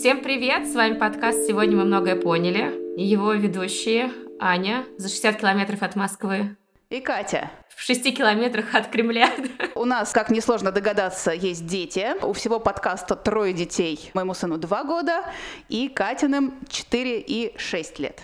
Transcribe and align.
Всем 0.00 0.22
привет! 0.22 0.66
С 0.66 0.74
вами 0.74 0.94
подкаст 0.94 1.46
«Сегодня 1.46 1.76
мы 1.76 1.84
многое 1.84 2.16
поняли». 2.16 2.72
Его 2.98 3.34
ведущие 3.34 4.10
Аня 4.40 4.86
за 4.96 5.10
60 5.10 5.36
километров 5.36 5.82
от 5.82 5.94
Москвы. 5.94 6.56
И 6.88 7.00
Катя. 7.00 7.50
В 7.68 7.82
6 7.82 8.16
километрах 8.16 8.74
от 8.74 8.86
Кремля. 8.86 9.28
У 9.74 9.84
нас, 9.84 10.12
как 10.12 10.30
несложно 10.30 10.72
догадаться, 10.72 11.32
есть 11.32 11.66
дети. 11.66 12.14
У 12.24 12.32
всего 12.32 12.60
подкаста 12.60 13.14
трое 13.14 13.52
детей. 13.52 14.10
Моему 14.14 14.32
сыну 14.32 14.56
2 14.56 14.84
года 14.84 15.22
и 15.68 15.90
Катиным 15.90 16.54
4 16.70 17.20
и 17.20 17.52
6 17.58 17.98
лет. 17.98 18.22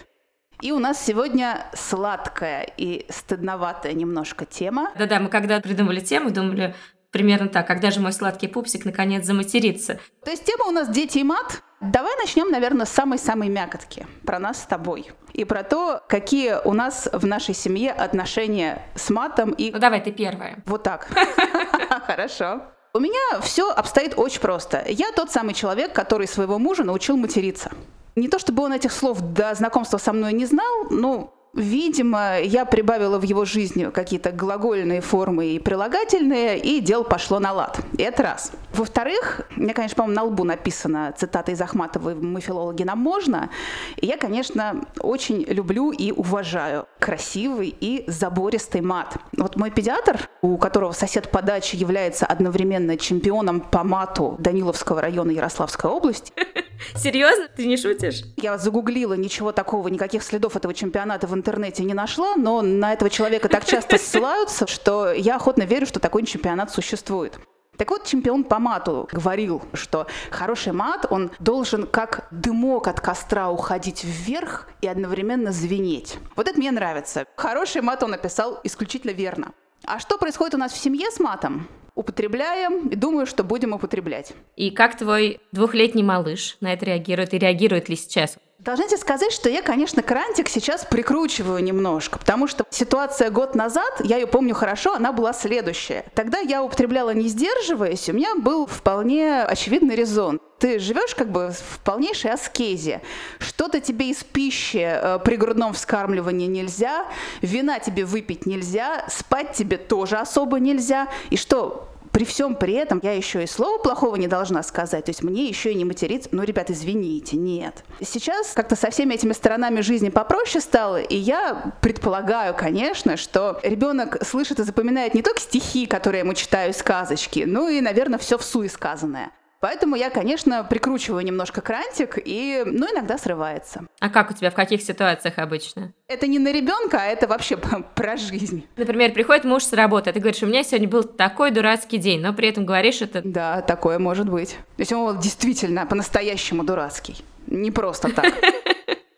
И 0.62 0.72
у 0.72 0.78
нас 0.78 1.04
сегодня 1.04 1.66
сладкая 1.74 2.66
и 2.78 3.04
стыдноватая 3.10 3.92
немножко 3.92 4.46
тема. 4.46 4.92
Да-да, 4.96 5.20
мы 5.20 5.28
когда 5.28 5.60
придумали 5.60 6.00
тему, 6.00 6.30
думали, 6.30 6.74
примерно 7.16 7.48
так. 7.48 7.66
Когда 7.66 7.90
же 7.90 8.00
мой 8.00 8.12
сладкий 8.12 8.46
пупсик 8.46 8.84
наконец 8.84 9.24
заматерится? 9.24 9.98
То 10.22 10.30
есть 10.30 10.44
тема 10.44 10.66
у 10.66 10.70
нас 10.70 10.88
«Дети 10.88 11.18
и 11.18 11.24
мат». 11.24 11.62
Давай 11.80 12.14
начнем, 12.18 12.50
наверное, 12.50 12.84
с 12.84 12.90
самой-самой 12.90 13.48
мякотки. 13.48 14.06
Про 14.26 14.38
нас 14.38 14.62
с 14.62 14.66
тобой. 14.66 15.10
И 15.32 15.44
про 15.44 15.62
то, 15.62 16.02
какие 16.08 16.56
у 16.66 16.74
нас 16.74 17.08
в 17.10 17.24
нашей 17.24 17.54
семье 17.54 17.92
отношения 17.92 18.82
с 18.94 19.08
матом 19.08 19.50
и... 19.52 19.70
Ну 19.72 19.78
давай, 19.78 20.02
ты 20.02 20.12
первая. 20.12 20.62
Вот 20.66 20.82
так. 20.82 21.08
Хорошо. 22.06 22.62
У 22.92 22.98
меня 22.98 23.40
все 23.40 23.70
обстоит 23.70 24.14
очень 24.16 24.40
просто. 24.40 24.84
Я 24.88 25.10
тот 25.12 25.30
самый 25.30 25.54
человек, 25.54 25.92
который 25.94 26.26
своего 26.26 26.58
мужа 26.58 26.84
научил 26.84 27.16
материться. 27.16 27.70
Не 28.14 28.28
то 28.28 28.38
чтобы 28.38 28.62
он 28.62 28.72
этих 28.72 28.92
слов 28.92 29.20
до 29.20 29.54
знакомства 29.54 29.98
со 29.98 30.12
мной 30.12 30.32
не 30.32 30.46
знал, 30.46 30.84
но 30.90 31.35
Видимо, 31.56 32.38
я 32.38 32.66
прибавила 32.66 33.18
в 33.18 33.22
его 33.22 33.46
жизни 33.46 33.90
какие-то 33.90 34.30
глагольные 34.30 35.00
формы 35.00 35.46
и 35.46 35.58
прилагательные, 35.58 36.58
и 36.58 36.80
дело 36.80 37.02
пошло 37.02 37.38
на 37.38 37.52
лад. 37.52 37.80
Это 37.96 38.22
раз. 38.22 38.52
Во-вторых, 38.74 39.40
мне, 39.56 39.72
конечно, 39.72 39.96
по-моему, 39.96 40.16
на 40.16 40.24
лбу 40.24 40.44
написано 40.44 41.14
цитата 41.16 41.52
из 41.52 41.60
Ахматовой 41.62 42.14
«Мы 42.14 42.42
филологи, 42.42 42.82
нам 42.82 42.98
можно». 42.98 43.48
И 43.96 44.06
я, 44.06 44.18
конечно, 44.18 44.84
очень 45.00 45.44
люблю 45.44 45.92
и 45.92 46.12
уважаю 46.12 46.86
красивый 47.00 47.74
и 47.80 48.04
забористый 48.06 48.82
мат. 48.82 49.16
Вот 49.34 49.56
мой 49.56 49.70
педиатр, 49.70 50.28
у 50.42 50.58
которого 50.58 50.92
сосед 50.92 51.30
по 51.30 51.40
даче 51.40 51.78
является 51.78 52.26
одновременно 52.26 52.98
чемпионом 52.98 53.60
по 53.60 53.82
мату 53.82 54.36
Даниловского 54.38 55.00
района 55.00 55.30
Ярославской 55.30 55.90
области, 55.90 56.34
Серьезно? 56.94 57.48
Ты 57.48 57.66
не 57.66 57.76
шутишь? 57.76 58.22
Я 58.36 58.58
загуглила, 58.58 59.14
ничего 59.14 59.52
такого, 59.52 59.88
никаких 59.88 60.22
следов 60.22 60.56
этого 60.56 60.74
чемпионата 60.74 61.26
в 61.26 61.34
интернете 61.34 61.84
не 61.84 61.94
нашла, 61.94 62.36
но 62.36 62.62
на 62.62 62.92
этого 62.92 63.10
человека 63.10 63.48
так 63.48 63.64
часто 63.64 63.98
ссылаются, 63.98 64.66
что 64.66 65.12
я 65.12 65.36
охотно 65.36 65.62
верю, 65.62 65.86
что 65.86 66.00
такой 66.00 66.24
чемпионат 66.24 66.72
существует. 66.72 67.38
Так 67.76 67.90
вот, 67.90 68.04
чемпион 68.04 68.44
по 68.44 68.58
мату 68.58 69.08
говорил, 69.12 69.62
что 69.74 70.06
хороший 70.30 70.72
мат, 70.72 71.06
он 71.10 71.30
должен 71.38 71.86
как 71.86 72.26
дымок 72.30 72.88
от 72.88 73.00
костра 73.00 73.50
уходить 73.50 74.02
вверх 74.02 74.68
и 74.80 74.88
одновременно 74.88 75.52
звенеть. 75.52 76.18
Вот 76.36 76.48
это 76.48 76.58
мне 76.58 76.70
нравится. 76.70 77.26
Хороший 77.36 77.82
мат 77.82 78.02
он 78.02 78.12
написал 78.12 78.60
исключительно 78.64 79.10
верно. 79.10 79.52
А 79.84 79.98
что 79.98 80.16
происходит 80.16 80.54
у 80.54 80.58
нас 80.58 80.72
в 80.72 80.78
семье 80.78 81.10
с 81.10 81.20
матом? 81.20 81.68
Употребляем 81.96 82.88
и 82.88 82.94
думаю, 82.94 83.26
что 83.26 83.42
будем 83.42 83.72
употреблять. 83.72 84.34
И 84.54 84.70
как 84.70 84.96
твой 84.96 85.40
двухлетний 85.50 86.04
малыш 86.04 86.58
на 86.60 86.72
это 86.72 86.84
реагирует 86.84 87.34
и 87.34 87.38
реагирует 87.38 87.88
ли 87.88 87.96
сейчас? 87.96 88.38
Должна 88.58 88.88
сказать, 88.96 89.32
что 89.32 89.50
я, 89.50 89.60
конечно, 89.60 90.02
крантик 90.02 90.48
сейчас 90.48 90.84
прикручиваю 90.84 91.62
немножко, 91.62 92.18
потому 92.18 92.46
что 92.46 92.64
ситуация 92.70 93.30
год 93.30 93.54
назад, 93.54 94.00
я 94.02 94.16
ее 94.16 94.26
помню 94.26 94.54
хорошо, 94.54 94.94
она 94.94 95.12
была 95.12 95.34
следующая. 95.34 96.04
Тогда 96.14 96.38
я 96.38 96.62
употребляла 96.62 97.10
не 97.10 97.28
сдерживаясь, 97.28 98.08
у 98.08 98.14
меня 98.14 98.34
был 98.34 98.66
вполне 98.66 99.42
очевидный 99.42 99.94
резон. 99.94 100.40
Ты 100.58 100.78
живешь 100.78 101.14
как 101.14 101.30
бы 101.30 101.52
в 101.52 101.80
полнейшей 101.84 102.32
аскезе. 102.32 103.02
Что-то 103.38 103.78
тебе 103.78 104.08
из 104.08 104.24
пищи 104.24 104.78
э, 104.78 105.18
при 105.22 105.36
грудном 105.36 105.74
вскармливании 105.74 106.46
нельзя, 106.46 107.04
вина 107.42 107.78
тебе 107.78 108.06
выпить 108.06 108.46
нельзя, 108.46 109.04
спать 109.10 109.52
тебе 109.52 109.76
тоже 109.76 110.16
особо 110.16 110.58
нельзя. 110.58 111.08
И 111.28 111.36
что, 111.36 111.90
при 112.16 112.24
всем 112.24 112.54
при 112.54 112.72
этом 112.72 112.98
я 113.02 113.12
еще 113.12 113.44
и 113.44 113.46
слова 113.46 113.76
плохого 113.76 114.16
не 114.16 114.26
должна 114.26 114.62
сказать, 114.62 115.04
то 115.04 115.10
есть 115.10 115.22
мне 115.22 115.44
еще 115.48 115.72
и 115.72 115.74
не 115.74 115.84
материться. 115.84 116.30
Ну, 116.32 116.44
ребят, 116.44 116.70
извините, 116.70 117.36
нет. 117.36 117.84
Сейчас 118.00 118.54
как-то 118.54 118.74
со 118.74 118.88
всеми 118.88 119.12
этими 119.12 119.34
сторонами 119.34 119.82
жизни 119.82 120.08
попроще 120.08 120.62
стало, 120.62 121.02
и 121.02 121.14
я 121.14 121.74
предполагаю, 121.82 122.54
конечно, 122.54 123.18
что 123.18 123.60
ребенок 123.62 124.24
слышит 124.24 124.58
и 124.60 124.62
запоминает 124.62 125.12
не 125.12 125.20
только 125.20 125.40
стихи, 125.40 125.84
которые 125.84 126.20
я 126.20 126.24
ему 126.24 126.32
читаю, 126.32 126.72
сказочки, 126.72 127.44
ну 127.46 127.68
и, 127.68 127.82
наверное, 127.82 128.18
все 128.18 128.38
в 128.38 128.42
суе 128.42 128.70
сказанное. 128.70 129.30
Поэтому 129.60 129.96
я, 129.96 130.10
конечно, 130.10 130.64
прикручиваю 130.64 131.24
немножко 131.24 131.60
крантик, 131.60 132.18
и, 132.22 132.62
ну, 132.66 132.86
иногда 132.92 133.16
срывается. 133.18 133.86
А 134.00 134.10
как 134.10 134.30
у 134.30 134.34
тебя, 134.34 134.50
в 134.50 134.54
каких 134.54 134.82
ситуациях 134.82 135.34
обычно? 135.38 135.92
Это 136.08 136.26
не 136.26 136.38
на 136.38 136.52
ребенка, 136.52 136.98
а 137.00 137.04
это 137.06 137.26
вообще 137.26 137.56
про 137.94 138.16
жизнь. 138.16 138.66
Например, 138.76 139.12
приходит 139.12 139.44
муж 139.44 139.64
с 139.64 139.72
работы, 139.72 140.10
а 140.10 140.12
ты 140.12 140.20
говоришь, 140.20 140.42
у 140.42 140.46
меня 140.46 140.62
сегодня 140.62 140.88
был 140.88 141.04
такой 141.04 141.50
дурацкий 141.50 141.98
день, 141.98 142.20
но 142.20 142.32
при 142.32 142.48
этом 142.48 142.66
говоришь 142.66 143.00
это... 143.00 143.22
Да, 143.24 143.62
такое 143.62 143.98
может 143.98 144.28
быть. 144.28 144.50
То 144.50 144.80
есть 144.80 144.92
он 144.92 145.06
был 145.06 145.20
действительно 145.20 145.86
по-настоящему 145.86 146.62
дурацкий. 146.64 147.24
Не 147.46 147.70
просто 147.70 148.12
так. 148.12 148.34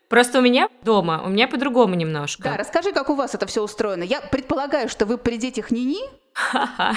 Просто 0.09 0.39
у 0.39 0.41
меня 0.41 0.69
дома, 0.81 1.21
у 1.23 1.29
меня 1.29 1.47
по-другому 1.47 1.93
немножко. 1.93 2.43
Да, 2.43 2.57
расскажи, 2.57 2.91
как 2.93 3.11
у 3.11 3.15
вас 3.15 3.35
это 3.35 3.45
все 3.45 3.61
устроено. 3.61 4.01
Я 4.01 4.21
предполагаю, 4.21 4.89
что 4.89 5.05
вы 5.05 5.19
при 5.19 5.37
детях 5.37 5.69
ни-ни. 5.69 5.99
Ха-ха. 6.33 6.95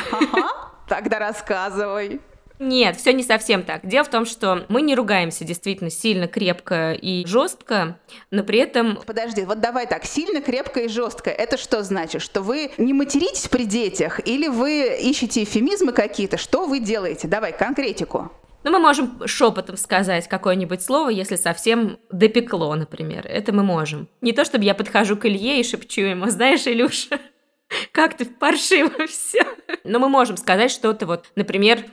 Тогда 0.88 1.18
рассказывай. 1.18 2.22
Нет, 2.62 2.96
все 2.96 3.12
не 3.12 3.24
совсем 3.24 3.64
так. 3.64 3.84
Дело 3.84 4.04
в 4.04 4.08
том, 4.08 4.24
что 4.24 4.66
мы 4.68 4.82
не 4.82 4.94
ругаемся 4.94 5.44
действительно 5.44 5.90
сильно, 5.90 6.28
крепко 6.28 6.92
и 6.92 7.26
жестко, 7.26 7.98
но 8.30 8.44
при 8.44 8.60
этом... 8.60 9.00
Подожди, 9.04 9.42
вот 9.42 9.58
давай 9.58 9.88
так, 9.88 10.04
сильно, 10.04 10.40
крепко 10.40 10.82
и 10.82 10.88
жестко. 10.88 11.28
Это 11.28 11.56
что 11.56 11.82
значит? 11.82 12.22
Что 12.22 12.40
вы 12.40 12.70
не 12.78 12.94
материтесь 12.94 13.48
при 13.48 13.64
детях 13.64 14.24
или 14.24 14.46
вы 14.46 14.96
ищете 15.00 15.42
эфемизмы 15.42 15.90
какие-то? 15.90 16.36
Что 16.36 16.66
вы 16.66 16.78
делаете? 16.78 17.26
Давай 17.26 17.52
конкретику. 17.52 18.30
Ну, 18.62 18.70
мы 18.70 18.78
можем 18.78 19.26
шепотом 19.26 19.76
сказать 19.76 20.28
какое-нибудь 20.28 20.82
слово, 20.82 21.08
если 21.08 21.34
совсем 21.34 21.98
допекло, 22.12 22.72
например. 22.76 23.26
Это 23.26 23.52
мы 23.52 23.64
можем. 23.64 24.08
Не 24.20 24.32
то, 24.32 24.44
чтобы 24.44 24.64
я 24.64 24.74
подхожу 24.74 25.16
к 25.16 25.26
Илье 25.26 25.58
и 25.58 25.64
шепчу 25.64 26.02
ему, 26.02 26.30
знаешь, 26.30 26.64
Илюша, 26.68 27.18
как 27.90 28.16
ты 28.16 28.24
паршиво 28.24 29.08
все. 29.08 29.44
Но 29.82 29.98
мы 29.98 30.08
можем 30.08 30.36
сказать 30.36 30.70
что-то 30.70 31.06
вот, 31.06 31.24
например, 31.34 31.84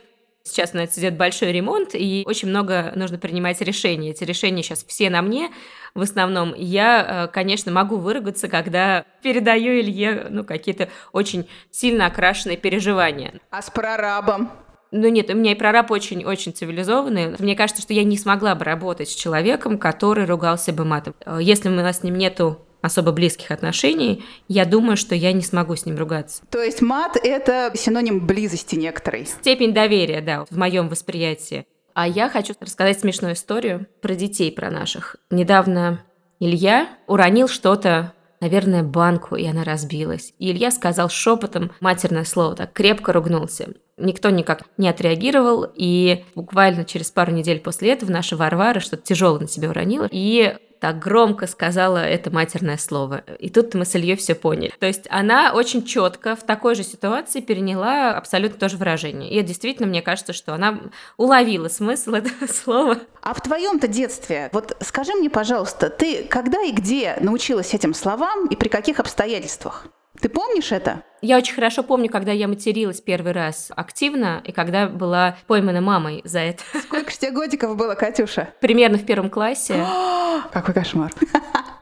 Сейчас 0.50 0.74
на 0.74 0.80
это 0.80 1.00
идет 1.00 1.16
большой 1.16 1.52
ремонт, 1.52 1.92
и 1.94 2.24
очень 2.26 2.50
много 2.50 2.92
нужно 2.96 3.18
принимать 3.18 3.62
решений. 3.62 4.12
Эти 4.12 4.24
решения 4.24 4.64
сейчас 4.64 4.84
все 4.84 5.10
на 5.10 5.22
мне. 5.22 5.52
В 5.96 6.02
основном 6.02 6.54
я, 6.56 7.26
э, 7.26 7.34
конечно, 7.34 7.72
могу 7.72 7.98
выругаться, 7.98 8.48
когда 8.48 9.06
передаю 9.22 9.80
Илье 9.80 10.28
ну, 10.30 10.44
какие-то 10.44 10.90
очень 11.12 11.48
сильно 11.72 12.06
окрашенные 12.06 12.58
переживания. 12.58 13.34
А 13.50 13.62
с 13.62 13.70
прорабом? 13.70 14.52
Ну 14.92 15.08
нет, 15.08 15.30
у 15.30 15.36
меня 15.36 15.52
и 15.52 15.56
прораб 15.56 15.92
очень-очень 15.92 16.54
цивилизованный. 16.54 17.36
Мне 17.38 17.56
кажется, 17.56 17.84
что 17.84 17.94
я 17.94 18.04
не 18.04 18.18
смогла 18.18 18.56
бы 18.56 18.66
работать 18.66 19.10
с 19.10 19.16
человеком, 19.16 19.78
который 19.78 20.26
ругался 20.26 20.74
бы 20.74 20.86
матом. 20.86 21.16
Э, 21.26 21.38
если 21.42 21.70
у 21.70 21.74
нас 21.74 22.00
с 22.00 22.04
ним 22.04 22.18
нету 22.18 22.60
особо 22.82 23.12
близких 23.12 23.52
отношений, 23.52 24.24
я 24.48 24.66
думаю, 24.66 24.98
что 24.98 25.16
я 25.16 25.34
не 25.34 25.42
смогу 25.42 25.76
с 25.76 25.86
ним 25.86 25.98
ругаться. 25.98 26.44
То 26.50 26.62
есть 26.62 26.82
мат— 26.82 27.18
это 27.24 27.72
синоним 27.76 28.26
близости 28.26 28.76
некоторой? 28.76 29.26
Степень 29.26 29.74
доверия, 29.74 30.22
да, 30.22 30.46
в 30.50 30.58
моем 30.58 30.90
восприятии. 30.90 31.66
А 31.94 32.08
я 32.08 32.30
хочу 32.30 32.54
рассказать 32.60 33.00
смешную 33.00 33.34
историю 33.34 33.88
про 34.02 34.16
детей, 34.16 34.52
про 34.52 34.70
наших. 34.70 35.18
Недавно 35.30 36.04
Илья 36.40 36.88
уронил 37.08 37.48
что-то 37.48 38.14
наверное, 38.42 38.84
банку, 38.84 39.36
и 39.36 39.46
она 39.46 39.64
разбилась. 39.64 40.34
И 40.40 40.52
Илья 40.52 40.72
сказал 40.72 41.10
шепотом 41.10 41.72
матерное 41.80 42.24
слово, 42.24 42.56
так 42.56 42.74
крепко 42.74 43.14
ругнулся. 43.14 43.74
Никто 44.00 44.30
никак 44.30 44.64
не 44.78 44.90
отреагировал, 44.90 45.68
и 45.76 46.24
буквально 46.36 46.86
через 46.86 47.12
пару 47.12 47.32
недель 47.32 47.60
после 47.60 47.92
этого 47.92 48.12
наша 48.12 48.36
Варвара 48.36 48.80
что-то 48.80 49.04
тяжелое 49.04 49.42
на 49.42 49.48
себя 49.48 49.70
уронила, 49.70 50.08
и 50.10 50.56
так 50.80 51.00
громко 51.00 51.46
сказала 51.46 51.98
это 51.98 52.32
матерное 52.32 52.78
слово. 52.78 53.24
И 53.40 53.50
тут 53.50 53.74
мы 53.74 53.86
с 53.86 53.96
Ильей 53.96 54.16
все 54.16 54.34
поняли. 54.34 54.74
То 54.80 54.86
есть 54.86 55.08
она 55.10 55.52
очень 55.54 55.86
четко 55.86 56.36
в 56.36 56.44
такой 56.44 56.76
же 56.76 56.84
ситуации 56.84 57.42
переняла 57.42 58.12
абсолютно 58.16 58.58
то 58.58 58.70
же 58.70 58.78
выражение. 58.78 59.30
И 59.30 59.42
действительно, 59.42 59.88
мне 59.88 60.02
кажется, 60.02 60.34
что 60.34 60.54
она 60.54 60.80
уловила 61.18 61.68
смысл 61.68 62.14
этого 62.14 62.48
слова. 62.50 62.98
А 63.22 63.34
в 63.34 63.42
твоем-то 63.42 63.88
детстве, 63.88 64.50
вот 64.54 64.76
скажи 64.80 65.14
мне, 65.14 65.30
пожалуйста, 65.30 65.90
ты 65.90 66.24
когда 66.24 66.62
и 66.64 66.72
где 66.72 67.18
научилась 67.20 67.74
этим 67.74 67.94
словам 67.94 68.48
и 68.48 68.56
при 68.56 68.70
каких 68.70 69.00
обстоятельствах? 69.00 69.88
Ты 70.22 70.28
помнишь 70.28 70.72
это? 70.72 71.04
Я 71.22 71.38
очень 71.38 71.56
хорошо 71.56 71.84
помню, 71.84 72.10
когда 72.10 72.32
я 72.32 72.48
материлась 72.48 73.02
первый 73.02 73.32
раз 73.32 73.72
активно, 73.76 74.42
и 74.44 74.52
когда 74.52 74.88
была 74.88 75.38
поймана 75.48 75.82
мамой 75.82 76.22
за 76.26 76.40
это. 76.40 76.64
Сколько 76.84 77.12
ж 77.12 77.18
тебе 77.18 77.32
годиков 77.32 77.76
было, 77.78 77.96
Катюша? 77.96 78.54
Примерно 78.60 78.98
в 78.98 79.06
первом 79.06 79.30
классе. 79.30 79.86
Какой 80.52 80.74
кошмар. 80.74 81.12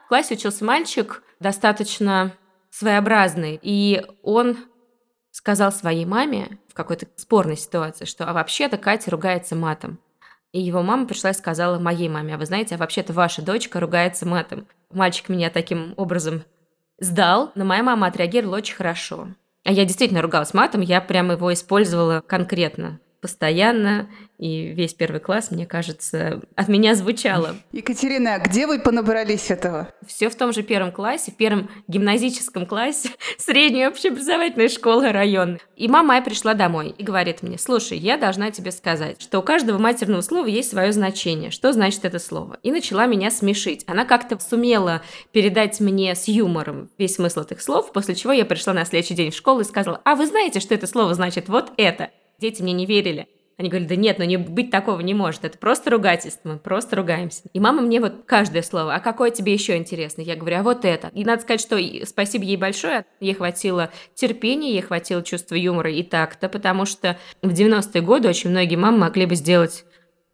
В 0.04 0.08
классе 0.08 0.34
учился 0.34 0.64
мальчик 0.64 1.22
достаточно 1.40 2.32
своеобразный, 2.70 3.58
и 3.60 4.04
он 4.22 4.56
сказал 5.30 5.72
своей 5.72 6.04
маме 6.04 6.58
в 6.68 6.74
какой-то 6.74 7.06
спорной 7.16 7.56
ситуации, 7.56 8.04
что 8.04 8.24
а 8.24 8.32
вообще-то 8.32 8.76
Катя 8.76 9.10
ругается 9.10 9.54
матом. 9.54 9.98
И 10.52 10.60
его 10.60 10.82
мама 10.82 11.06
пришла 11.06 11.30
и 11.30 11.34
сказала 11.34 11.78
моей 11.78 12.08
маме, 12.08 12.34
а 12.34 12.38
вы 12.38 12.46
знаете, 12.46 12.74
а 12.74 12.78
вообще-то 12.78 13.12
ваша 13.12 13.42
дочка 13.42 13.80
ругается 13.80 14.26
матом. 14.26 14.66
Мальчик 14.90 15.28
меня 15.28 15.50
таким 15.50 15.94
образом 15.96 16.42
сдал, 16.98 17.52
но 17.54 17.64
моя 17.64 17.82
мама 17.82 18.06
отреагировала 18.06 18.56
очень 18.56 18.74
хорошо. 18.74 19.28
А 19.64 19.72
я 19.72 19.84
действительно 19.84 20.22
ругалась 20.22 20.54
матом, 20.54 20.80
я 20.80 21.00
прямо 21.00 21.34
его 21.34 21.52
использовала 21.52 22.22
конкретно 22.26 23.00
постоянно, 23.20 24.08
и 24.38 24.68
весь 24.68 24.94
первый 24.94 25.20
класс, 25.20 25.50
мне 25.50 25.66
кажется, 25.66 26.40
от 26.54 26.68
меня 26.68 26.94
звучало. 26.94 27.56
Екатерина, 27.72 28.34
а 28.34 28.38
где 28.38 28.66
вы 28.68 28.78
понабрались 28.78 29.50
этого? 29.50 29.92
Все 30.06 30.30
в 30.30 30.36
том 30.36 30.52
же 30.52 30.62
первом 30.62 30.92
классе, 30.92 31.32
в 31.32 31.36
первом 31.36 31.68
гимназическом 31.88 32.64
классе 32.64 33.10
средней 33.38 33.88
общеобразовательной 33.88 34.68
школы 34.68 35.10
района. 35.10 35.58
И 35.76 35.88
мама 35.88 36.08
моя 36.08 36.22
пришла 36.22 36.54
домой 36.54 36.94
и 36.96 37.02
говорит 37.02 37.42
мне, 37.42 37.58
слушай, 37.58 37.98
я 37.98 38.16
должна 38.16 38.52
тебе 38.52 38.70
сказать, 38.70 39.20
что 39.20 39.40
у 39.40 39.42
каждого 39.42 39.78
матерного 39.78 40.20
слова 40.20 40.46
есть 40.46 40.70
свое 40.70 40.92
значение. 40.92 41.50
Что 41.50 41.72
значит 41.72 42.04
это 42.04 42.20
слово? 42.20 42.58
И 42.62 42.70
начала 42.70 43.06
меня 43.06 43.30
смешить. 43.30 43.84
Она 43.88 44.04
как-то 44.04 44.38
сумела 44.38 45.02
передать 45.32 45.80
мне 45.80 46.14
с 46.14 46.28
юмором 46.28 46.90
весь 46.96 47.16
смысл 47.16 47.40
этих 47.40 47.60
слов, 47.60 47.92
после 47.92 48.14
чего 48.14 48.32
я 48.32 48.44
пришла 48.44 48.72
на 48.72 48.84
следующий 48.84 49.14
день 49.14 49.32
в 49.32 49.36
школу 49.36 49.60
и 49.60 49.64
сказала, 49.64 50.00
а 50.04 50.14
вы 50.14 50.26
знаете, 50.26 50.60
что 50.60 50.74
это 50.74 50.86
слово 50.86 51.14
значит 51.14 51.48
вот 51.48 51.72
это? 51.76 52.10
Дети 52.38 52.62
мне 52.62 52.72
не 52.72 52.86
верили. 52.86 53.28
Они 53.58 53.68
говорили, 53.68 53.88
да 53.88 53.96
нет, 53.96 54.18
ну 54.20 54.24
не 54.24 54.36
быть 54.36 54.70
такого 54.70 55.00
не 55.00 55.14
может, 55.14 55.44
это 55.44 55.58
просто 55.58 55.90
ругательство, 55.90 56.50
мы 56.50 56.58
просто 56.58 56.94
ругаемся. 56.94 57.42
И 57.52 57.58
мама 57.58 57.82
мне 57.82 58.00
вот 58.00 58.22
каждое 58.24 58.62
слово, 58.62 58.94
а 58.94 59.00
какое 59.00 59.32
тебе 59.32 59.52
еще 59.52 59.76
интересно? 59.76 60.22
Я 60.22 60.36
говорю, 60.36 60.58
а 60.58 60.62
вот 60.62 60.84
это. 60.84 61.10
И 61.12 61.24
надо 61.24 61.42
сказать, 61.42 61.60
что 61.60 61.76
спасибо 62.06 62.44
ей 62.44 62.56
большое, 62.56 63.04
ей 63.18 63.34
хватило 63.34 63.90
терпения, 64.14 64.74
ей 64.74 64.82
хватило 64.82 65.24
чувства 65.24 65.56
юмора 65.56 65.90
и 65.90 66.04
так-то, 66.04 66.48
потому 66.48 66.84
что 66.84 67.18
в 67.42 67.48
90-е 67.48 68.00
годы 68.00 68.28
очень 68.28 68.50
многие 68.50 68.76
мамы 68.76 68.98
могли 68.98 69.26
бы 69.26 69.34
сделать 69.34 69.84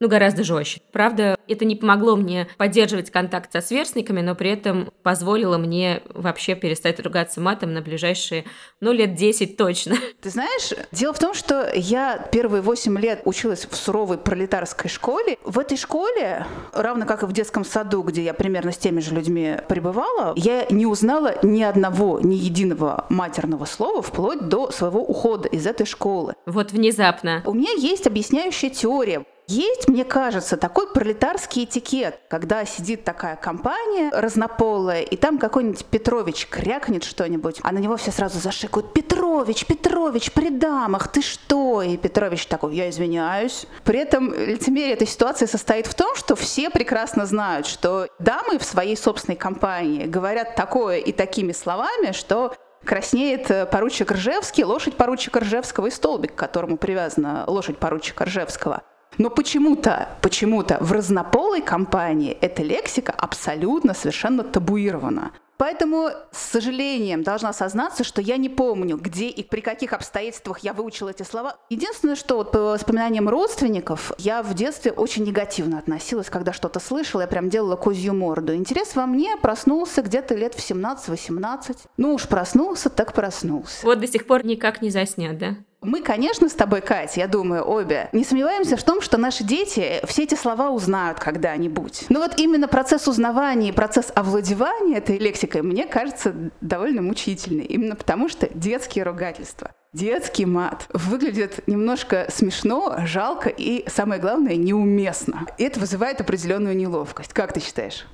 ну, 0.01 0.09
гораздо 0.09 0.45
жестче. 0.45 0.81
Правда, 0.93 1.37
это 1.47 1.65
не 1.65 1.77
помогло 1.77 2.17
мне 2.17 2.49
поддерживать 2.57 3.11
контакт 3.11 3.53
со 3.53 3.61
сверстниками, 3.61 4.21
но 4.21 4.35
при 4.35 4.51
этом 4.51 4.91
позволило 5.03 5.59
мне 5.59 6.03
вообще 6.13 6.55
перестать 6.55 7.01
ругаться 7.01 7.41
матом 7.41 7.73
на 7.73 7.81
ближайшие, 7.81 8.45
ну, 8.81 8.93
лет 8.93 9.15
10 9.15 9.57
точно. 9.57 9.97
Ты 10.21 10.31
знаешь, 10.31 10.73
дело 10.93 11.13
в 11.13 11.19
том, 11.19 11.35
что 11.35 11.71
я 11.75 12.19
первые 12.33 12.63
8 12.63 12.99
лет 12.99 13.23
училась 13.25 13.67
в 13.71 13.77
суровой 13.77 14.19
пролетарской 14.19 14.91
школе. 14.91 15.39
В 15.45 15.59
этой 15.59 15.77
школе, 15.77 16.47
равно 16.73 17.07
как 17.07 17.23
и 17.23 17.27
в 17.27 17.33
детском 17.33 17.65
саду, 17.65 18.03
где 18.03 18.23
я 18.23 18.35
примерно 18.35 18.73
с 18.73 18.79
теми 18.79 19.01
же 19.01 19.15
людьми 19.15 19.57
пребывала, 19.69 20.35
я 20.37 20.67
не 20.71 20.87
узнала 20.87 21.37
ни 21.43 21.63
одного, 21.63 22.21
ни 22.21 22.35
единого 22.35 23.07
матерного 23.09 23.65
слова 23.65 24.03
вплоть 24.03 24.49
до 24.49 24.71
своего 24.71 25.01
ухода 25.03 25.49
из 25.49 25.67
этой 25.67 25.87
школы. 25.87 26.35
Вот 26.47 26.73
внезапно. 26.73 27.43
У 27.45 27.55
меня 27.55 27.73
есть 27.73 28.07
объясняющая 28.07 28.71
теория. 28.71 29.25
Есть, 29.47 29.89
мне 29.89 30.05
кажется, 30.05 30.57
такой 30.57 30.91
пролетарский 30.91 31.65
этикет, 31.65 32.19
когда 32.29 32.65
сидит 32.65 33.05
такая 33.05 33.37
компания 33.37 34.11
разнополая, 34.11 35.03
и 35.03 35.17
там 35.17 35.39
какой-нибудь 35.39 35.85
Петрович 35.85 36.47
крякнет 36.47 37.05
что-нибудь, 37.05 37.61
а 37.63 37.73
на 37.73 37.79
него 37.79 37.99
все 37.99 38.11
сразу 38.11 38.39
зашикают 38.39 38.95
«Петрович, 38.95 39.67
Петрович, 39.67 40.33
при 40.33 40.49
дамах, 40.49 41.13
ты 41.13 41.21
что?» 41.21 41.83
И 41.83 41.99
Петрович 41.99 42.47
такой 42.47 42.75
«Я 42.75 42.89
извиняюсь». 42.89 43.67
При 43.85 43.99
этом 43.99 44.33
лицемерие 44.33 44.95
этой 44.95 45.07
ситуации 45.07 45.45
состоит 45.45 45.87
в 45.87 45.95
том, 45.95 46.17
что 46.17 46.37
все 46.37 46.71
прекрасно 46.71 47.27
знают, 47.27 47.67
что 47.67 48.09
дамы 48.19 48.59
в 48.59 48.65
своей 48.65 48.97
собственной 48.97 49.37
компании 49.37 50.07
говорят 50.07 50.55
такое 50.55 50.99
и 50.99 51.13
такими 51.13 51.53
словами, 51.53 52.13
что 52.13 52.55
краснеет 52.83 53.71
поручик 53.71 54.13
Ржевский, 54.13 54.65
лошадь 54.65 54.97
поручика 54.97 55.41
Ржевского 55.41 55.89
и 55.89 55.91
столбик, 55.91 56.35
к 56.35 56.39
которому 56.39 56.79
привязана 56.79 57.45
лошадь 57.47 57.77
поручика 57.77 58.25
Ржевского– 58.25 58.83
но 59.19 59.31
почему-то, 59.31 60.09
почему-то 60.21 60.79
в 60.81 60.93
разнополой 60.93 61.63
компании 61.63 62.37
эта 62.41 62.63
лексика 62.63 63.13
абсолютно 63.13 63.95
совершенно 63.95 64.43
табуирована. 64.45 65.33
Поэтому 65.57 66.11
с 66.33 66.39
сожалением 66.39 67.23
должна 67.23 67.53
сознаться, 67.53 68.03
что 68.03 68.21
я 68.21 68.37
не 68.37 68.49
помню, 68.49 68.97
где 68.97 69.29
и 69.29 69.43
при 69.45 69.61
каких 69.61 69.93
обстоятельствах 69.93 70.59
я 70.61 70.73
выучила 70.73 71.11
эти 71.11 71.23
слова. 71.23 71.57
Единственное, 71.71 72.17
что 72.17 72.37
вот 72.37 72.51
по 72.51 72.59
воспоминаниям 72.59 73.29
родственников, 73.29 74.13
я 74.19 74.43
в 74.43 74.53
детстве 74.55 74.91
очень 74.91 75.25
негативно 75.25 75.79
относилась, 75.79 76.29
когда 76.29 76.53
что-то 76.53 76.81
слышала, 76.81 77.23
я 77.23 77.27
прям 77.29 77.51
делала 77.51 77.77
козью 77.77 78.15
морду. 78.15 78.55
Интерес 78.55 78.97
во 78.97 79.07
мне 79.07 79.37
проснулся 79.37 80.03
где-то 80.03 80.35
лет 80.35 80.55
в 80.55 80.59
17-18. 80.59 81.79
Ну 81.97 82.15
уж 82.15 82.27
проснулся, 82.27 82.91
так 82.91 83.13
проснулся. 83.13 83.87
Вот 83.87 84.01
до 84.01 84.09
сих 84.09 84.27
пор 84.27 84.45
никак 84.45 84.83
не 84.83 84.91
заснят, 84.91 85.39
да? 85.39 85.57
Мы, 85.85 86.01
конечно, 86.01 86.49
с 86.49 86.55
тобой, 86.55 86.81
Катя, 86.81 87.21
я 87.21 87.29
думаю, 87.29 87.63
обе, 87.63 88.09
не 88.13 88.25
сомневаемся 88.25 88.79
в 88.79 88.83
том, 88.83 89.03
что 89.03 89.19
наши 89.19 89.45
дети 89.45 90.01
все 90.07 90.23
эти 90.23 90.35
слова 90.35 90.71
узнают 90.71 91.19
когда-нибудь. 91.19 92.07
Но 92.09 92.21
вот 92.21 92.41
именно 92.41 92.69
процесс 92.69 93.07
узнавания, 93.07 93.71
процесс 93.73 94.11
овладевания 94.15 94.97
этой 94.97 95.19
лексикой, 95.19 95.61
мне 95.61 95.87
кажется, 95.87 96.35
довольно 96.63 97.03
мучительный. 97.03 97.67
Именно 97.67 97.97
потому, 97.97 98.31
что 98.31 98.49
детские 98.55 99.05
ругательства, 99.05 99.73
детский 99.93 100.47
мат 100.47 100.87
выглядит 100.95 101.67
немножко 101.67 102.29
смешно, 102.31 102.97
жалко 103.05 103.51
и, 103.51 103.87
самое 103.91 104.21
главное, 104.23 104.57
неуместно. 104.57 105.47
И 105.59 105.65
это 105.65 105.81
вызывает 105.81 106.19
определенную 106.19 106.75
неловкость. 106.75 107.35
Как 107.35 107.53
ты 107.53 107.61
считаешь? 107.61 108.07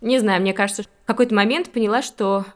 Не 0.00 0.18
знаю, 0.18 0.40
мне 0.40 0.54
кажется, 0.54 0.84
в 0.84 1.06
какой-то 1.06 1.34
момент 1.34 1.70
поняла, 1.70 2.00
что 2.00 2.46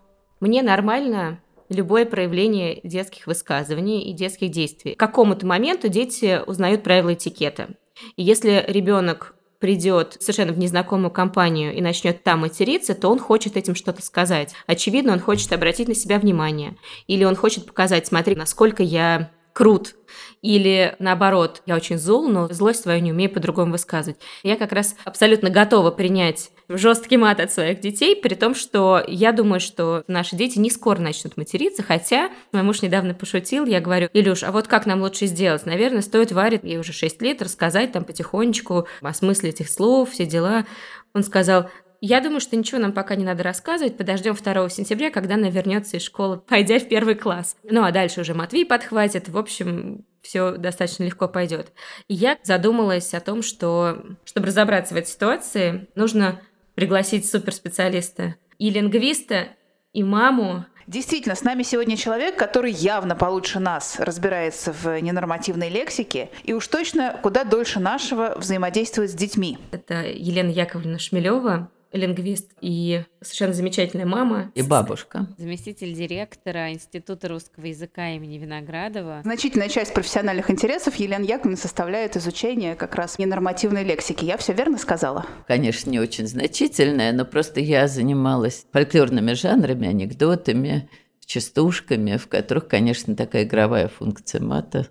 мне 0.40 0.62
нормально 0.62 1.41
любое 1.74 2.06
проявление 2.06 2.80
детских 2.82 3.26
высказываний 3.26 4.02
и 4.02 4.12
детских 4.12 4.50
действий. 4.50 4.94
К 4.94 4.98
какому-то 4.98 5.46
моменту 5.46 5.88
дети 5.88 6.40
узнают 6.46 6.82
правила 6.82 7.14
этикета. 7.14 7.69
И 8.16 8.22
если 8.22 8.64
ребенок 8.69 9.34
придет 9.58 10.16
совершенно 10.19 10.52
в 10.52 10.58
незнакомую 10.58 11.12
компанию 11.12 11.72
и 11.72 11.80
начнет 11.80 12.24
там 12.24 12.40
материться, 12.40 12.94
то 12.94 13.08
он 13.08 13.20
хочет 13.20 13.56
этим 13.56 13.76
что-то 13.76 14.02
сказать. 14.02 14.54
Очевидно, 14.66 15.12
он 15.12 15.20
хочет 15.20 15.52
обратить 15.52 15.86
на 15.86 15.94
себя 15.94 16.19
внимание. 16.19 16.76
Или 17.06 17.22
он 17.22 17.36
хочет 17.36 17.66
показать, 17.66 18.06
смотри, 18.06 18.34
насколько 18.34 18.82
я 18.82 19.30
крут. 19.52 19.94
Или 20.43 20.96
наоборот, 20.99 21.62
я 21.66 21.76
очень 21.76 21.99
зол, 21.99 22.28
но 22.28 22.49
злость 22.49 22.82
свою 22.82 23.00
не 23.00 23.12
умею 23.12 23.31
по-другому 23.31 23.72
высказывать. 23.72 24.19
Я 24.43 24.56
как 24.56 24.72
раз 24.72 24.96
абсолютно 25.04 25.50
готова 25.50 25.90
принять 25.90 26.50
жесткий 26.69 27.16
мат 27.16 27.38
от 27.38 27.52
своих 27.52 27.81
детей, 27.81 28.16
при 28.16 28.34
том, 28.34 28.54
что 28.54 29.02
я 29.06 29.32
думаю, 29.32 29.60
что 29.60 30.02
наши 30.08 30.34
дети 30.34 30.58
не 30.58 30.70
скоро 30.70 31.00
начнут 31.00 31.37
материться, 31.37 31.82
хотя 31.82 32.31
мой 32.50 32.62
муж 32.62 32.82
недавно 32.82 33.14
пошутил, 33.14 33.66
я 33.66 33.81
говорю, 33.81 34.08
Илюш, 34.12 34.43
а 34.43 34.50
вот 34.50 34.66
как 34.66 34.87
нам 34.87 35.00
лучше 35.02 35.26
сделать? 35.26 35.64
Наверное, 35.64 36.02
стоит 36.02 36.32
Варе, 36.32 36.58
ей 36.62 36.78
уже 36.78 36.93
6 36.93 37.23
лет, 37.23 37.40
рассказать 37.40 37.92
там 37.92 38.04
потихонечку 38.04 38.87
о 39.00 39.14
смысле 39.14 39.50
этих 39.50 39.71
слов, 39.71 40.11
все 40.11 40.26
дела. 40.26 40.66
Он 41.14 41.23
сказал, 41.23 41.71
я 42.04 42.21
думаю, 42.21 42.40
что 42.40 42.56
ничего 42.56 42.80
нам 42.80 42.92
пока 42.92 43.14
не 43.14 43.25
надо 43.25 43.44
рассказывать. 43.44 43.97
Подождем 43.97 44.35
2 44.35 44.68
сентября, 44.71 45.11
когда 45.11 45.37
она 45.37 45.49
вернется 45.49 45.97
из 45.97 46.02
школы, 46.02 46.38
пойдя 46.49 46.80
в 46.80 46.88
первый 46.88 47.14
класс. 47.14 47.56
Ну 47.62 47.85
а 47.85 47.92
дальше 47.92 48.23
уже 48.23 48.35
Матвей 48.35 48.66
подхватит. 48.66 49.28
В 49.28 49.38
общем, 49.38 50.04
все 50.21 50.56
достаточно 50.56 51.04
легко 51.04 51.28
пойдет. 51.28 51.73
И 52.09 52.14
я 52.14 52.38
задумалась 52.42 53.14
о 53.14 53.21
том, 53.21 53.42
что, 53.42 54.02
чтобы 54.25 54.49
разобраться 54.49 54.94
в 54.94 54.97
этой 54.97 55.09
ситуации, 55.09 55.88
нужно 55.94 56.42
пригласить 56.75 57.30
суперспециалиста 57.30 58.35
и 58.59 58.71
лингвиста, 58.71 59.49
и 59.92 60.02
маму, 60.02 60.66
Действительно, 60.88 61.37
с 61.37 61.44
нами 61.44 61.62
сегодня 61.62 61.97
человек, 61.97 62.37
который 62.37 62.73
явно 62.73 63.14
получше 63.14 63.61
нас 63.61 64.00
разбирается 64.00 64.73
в 64.73 65.00
ненормативной 65.00 65.68
лексике 65.68 66.30
и 66.42 66.52
уж 66.54 66.66
точно 66.66 67.18
куда 67.23 67.44
дольше 67.44 67.78
нашего 67.78 68.35
взаимодействует 68.37 69.11
с 69.11 69.14
детьми. 69.14 69.59
Это 69.71 70.02
Елена 70.04 70.50
Яковлевна 70.50 70.99
Шмелева, 70.99 71.71
лингвист 71.92 72.50
и 72.61 73.04
совершенно 73.20 73.52
замечательная 73.52 74.06
мама. 74.06 74.50
И 74.54 74.62
бабушка. 74.62 75.26
Заместитель 75.38 75.92
директора 75.94 76.72
Института 76.72 77.28
русского 77.28 77.66
языка 77.66 78.11
имени 78.11 78.38
Виноградова. 78.38 79.20
Значительная 79.22 79.68
часть 79.68 79.94
профессиональных 79.94 80.50
интересов 80.50 80.96
Елена 80.96 81.25
Яковлевна 81.25 81.56
составляет 81.56 82.16
изучение 82.16 82.75
как 82.75 82.94
раз 82.94 83.18
ненормативной 83.18 83.84
лексики. 83.84 84.25
Я 84.25 84.37
все 84.37 84.52
верно 84.52 84.78
сказала? 84.78 85.26
Конечно, 85.46 85.90
не 85.90 86.00
очень 86.00 86.26
значительная, 86.26 87.12
но 87.12 87.25
просто 87.25 87.61
я 87.61 87.88
занималась 87.88 88.66
фольклорными 88.72 89.32
жанрами, 89.34 89.88
анекдотами, 89.88 90.88
частушками, 91.25 92.16
в 92.16 92.28
которых, 92.28 92.68
конечно, 92.68 93.16
такая 93.16 93.44
игровая 93.44 93.88
функция 93.88 94.40
мата 94.40 94.88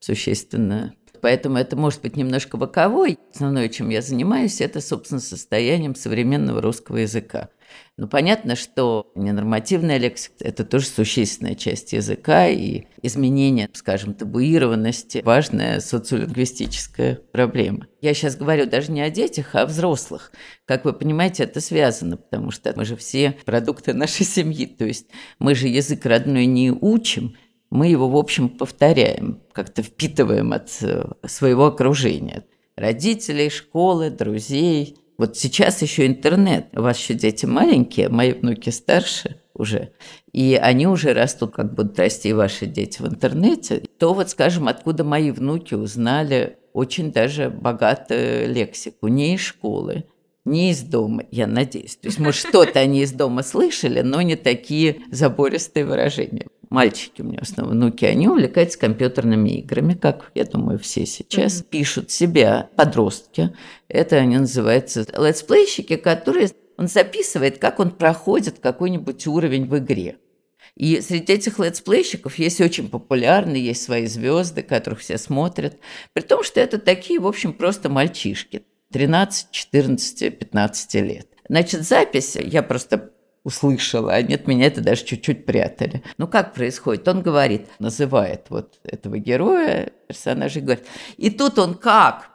существенная 0.00 0.94
поэтому 1.24 1.56
это 1.56 1.74
может 1.74 2.02
быть 2.02 2.16
немножко 2.16 2.58
боковой. 2.58 3.18
Основное, 3.32 3.70
чем 3.70 3.88
я 3.88 4.02
занимаюсь, 4.02 4.60
это, 4.60 4.82
собственно, 4.82 5.22
состоянием 5.22 5.94
современного 5.94 6.60
русского 6.60 6.98
языка. 6.98 7.48
Но 7.96 8.08
понятно, 8.08 8.56
что 8.56 9.10
ненормативная 9.14 9.96
лексика– 9.96 10.34
это 10.40 10.66
тоже 10.66 10.84
существенная 10.84 11.54
часть 11.54 11.94
языка, 11.94 12.48
и 12.48 12.84
изменение, 13.00 13.70
скажем, 13.72 14.12
табуированности– 14.12 15.22
важная 15.24 15.80
социолингвистическая 15.80 17.20
проблема. 17.32 17.86
Я 18.02 18.12
сейчас 18.12 18.36
говорю 18.36 18.66
даже 18.66 18.92
не 18.92 19.00
о 19.00 19.08
детях, 19.08 19.54
а 19.54 19.62
о 19.62 19.66
взрослых. 19.66 20.30
Как 20.66 20.84
вы 20.84 20.92
понимаете, 20.92 21.44
это 21.44 21.62
связано, 21.62 22.18
потому 22.18 22.50
что 22.50 22.74
мы 22.76 22.84
же 22.84 22.96
все 22.96 23.38
продукты 23.46 23.94
нашей 23.94 24.26
семьи, 24.26 24.66
то 24.66 24.84
есть 24.84 25.06
мы 25.38 25.54
же 25.54 25.68
язык 25.68 26.04
родной 26.04 26.44
не 26.44 26.70
учим, 26.70 27.34
мы 27.70 27.88
его, 27.88 28.08
в 28.08 28.16
общем, 28.16 28.48
повторяем, 28.48 29.40
как-то 29.52 29.82
впитываем 29.82 30.52
от 30.52 30.70
э, 30.82 31.04
своего 31.26 31.66
окружения. 31.66 32.44
Родителей, 32.76 33.50
школы, 33.50 34.10
друзей. 34.10 34.96
Вот 35.18 35.36
сейчас 35.36 35.82
еще 35.82 36.06
интернет. 36.06 36.68
У 36.72 36.82
вас 36.82 36.98
еще 36.98 37.14
дети 37.14 37.46
маленькие, 37.46 38.08
мои 38.08 38.32
внуки 38.32 38.70
старше 38.70 39.40
уже. 39.54 39.92
И 40.32 40.58
они 40.60 40.86
уже 40.86 41.14
растут, 41.14 41.54
как 41.54 41.74
будут 41.74 41.98
расти 41.98 42.32
ваши 42.32 42.66
дети 42.66 43.00
в 43.00 43.06
интернете. 43.06 43.84
То 43.98 44.14
вот, 44.14 44.30
скажем, 44.30 44.68
откуда 44.68 45.04
мои 45.04 45.30
внуки 45.30 45.74
узнали 45.74 46.58
очень 46.72 47.12
даже 47.12 47.50
богатую 47.50 48.52
лексику. 48.52 49.06
Не 49.06 49.34
из 49.34 49.40
школы, 49.40 50.04
не 50.44 50.70
из 50.70 50.82
дома, 50.82 51.24
я 51.30 51.46
надеюсь. 51.46 51.96
То 51.96 52.08
есть, 52.08 52.18
может, 52.18 52.48
что-то 52.48 52.80
они 52.80 53.02
из 53.02 53.12
дома 53.12 53.42
слышали, 53.42 54.00
но 54.00 54.20
не 54.22 54.36
такие 54.36 55.02
забористые 55.10 55.86
выражения. 55.86 56.46
Мальчики 56.74 57.20
у 57.22 57.24
меня 57.24 57.38
в 57.38 57.42
основном, 57.42 57.76
внуки, 57.76 58.04
они 58.04 58.26
увлекаются 58.26 58.80
компьютерными 58.80 59.60
играми, 59.60 59.94
как, 59.94 60.32
я 60.34 60.44
думаю, 60.44 60.80
все 60.80 61.06
сейчас. 61.06 61.60
Mm-hmm. 61.60 61.66
Пишут 61.70 62.10
себя 62.10 62.68
подростки. 62.74 63.54
Это 63.86 64.16
они 64.16 64.38
называются 64.38 65.06
летсплейщики, 65.16 65.94
которые 65.94 66.50
он 66.76 66.88
записывает, 66.88 67.58
как 67.58 67.78
он 67.78 67.92
проходит 67.92 68.58
какой-нибудь 68.58 69.24
уровень 69.28 69.66
в 69.66 69.78
игре. 69.78 70.16
И 70.74 71.00
среди 71.00 71.34
этих 71.34 71.60
летсплейщиков 71.60 72.36
есть 72.40 72.60
очень 72.60 72.88
популярные, 72.88 73.64
есть 73.64 73.84
свои 73.84 74.06
звезды, 74.06 74.64
которых 74.64 74.98
все 74.98 75.16
смотрят. 75.16 75.78
При 76.12 76.22
том, 76.22 76.42
что 76.42 76.58
это 76.58 76.78
такие, 76.78 77.20
в 77.20 77.28
общем, 77.28 77.52
просто 77.52 77.88
мальчишки. 77.88 78.64
13, 78.90 79.52
14, 79.52 80.38
15 80.40 80.94
лет. 80.94 81.28
Значит, 81.48 81.82
запись, 81.82 82.34
я 82.34 82.64
просто 82.64 83.12
услышала, 83.44 84.14
они 84.14 84.34
от 84.34 84.46
меня 84.46 84.66
это 84.66 84.80
даже 84.80 85.04
чуть-чуть 85.04 85.46
прятали. 85.46 86.02
Ну, 86.16 86.26
как 86.26 86.54
происходит? 86.54 87.06
Он 87.06 87.22
говорит, 87.22 87.68
называет 87.78 88.46
вот 88.48 88.80
этого 88.82 89.18
героя, 89.18 89.92
персонажа, 90.08 90.58
и 90.58 90.62
говорит, 90.62 90.86
и 91.18 91.30
тут 91.30 91.58
он 91.58 91.74
как 91.74 92.30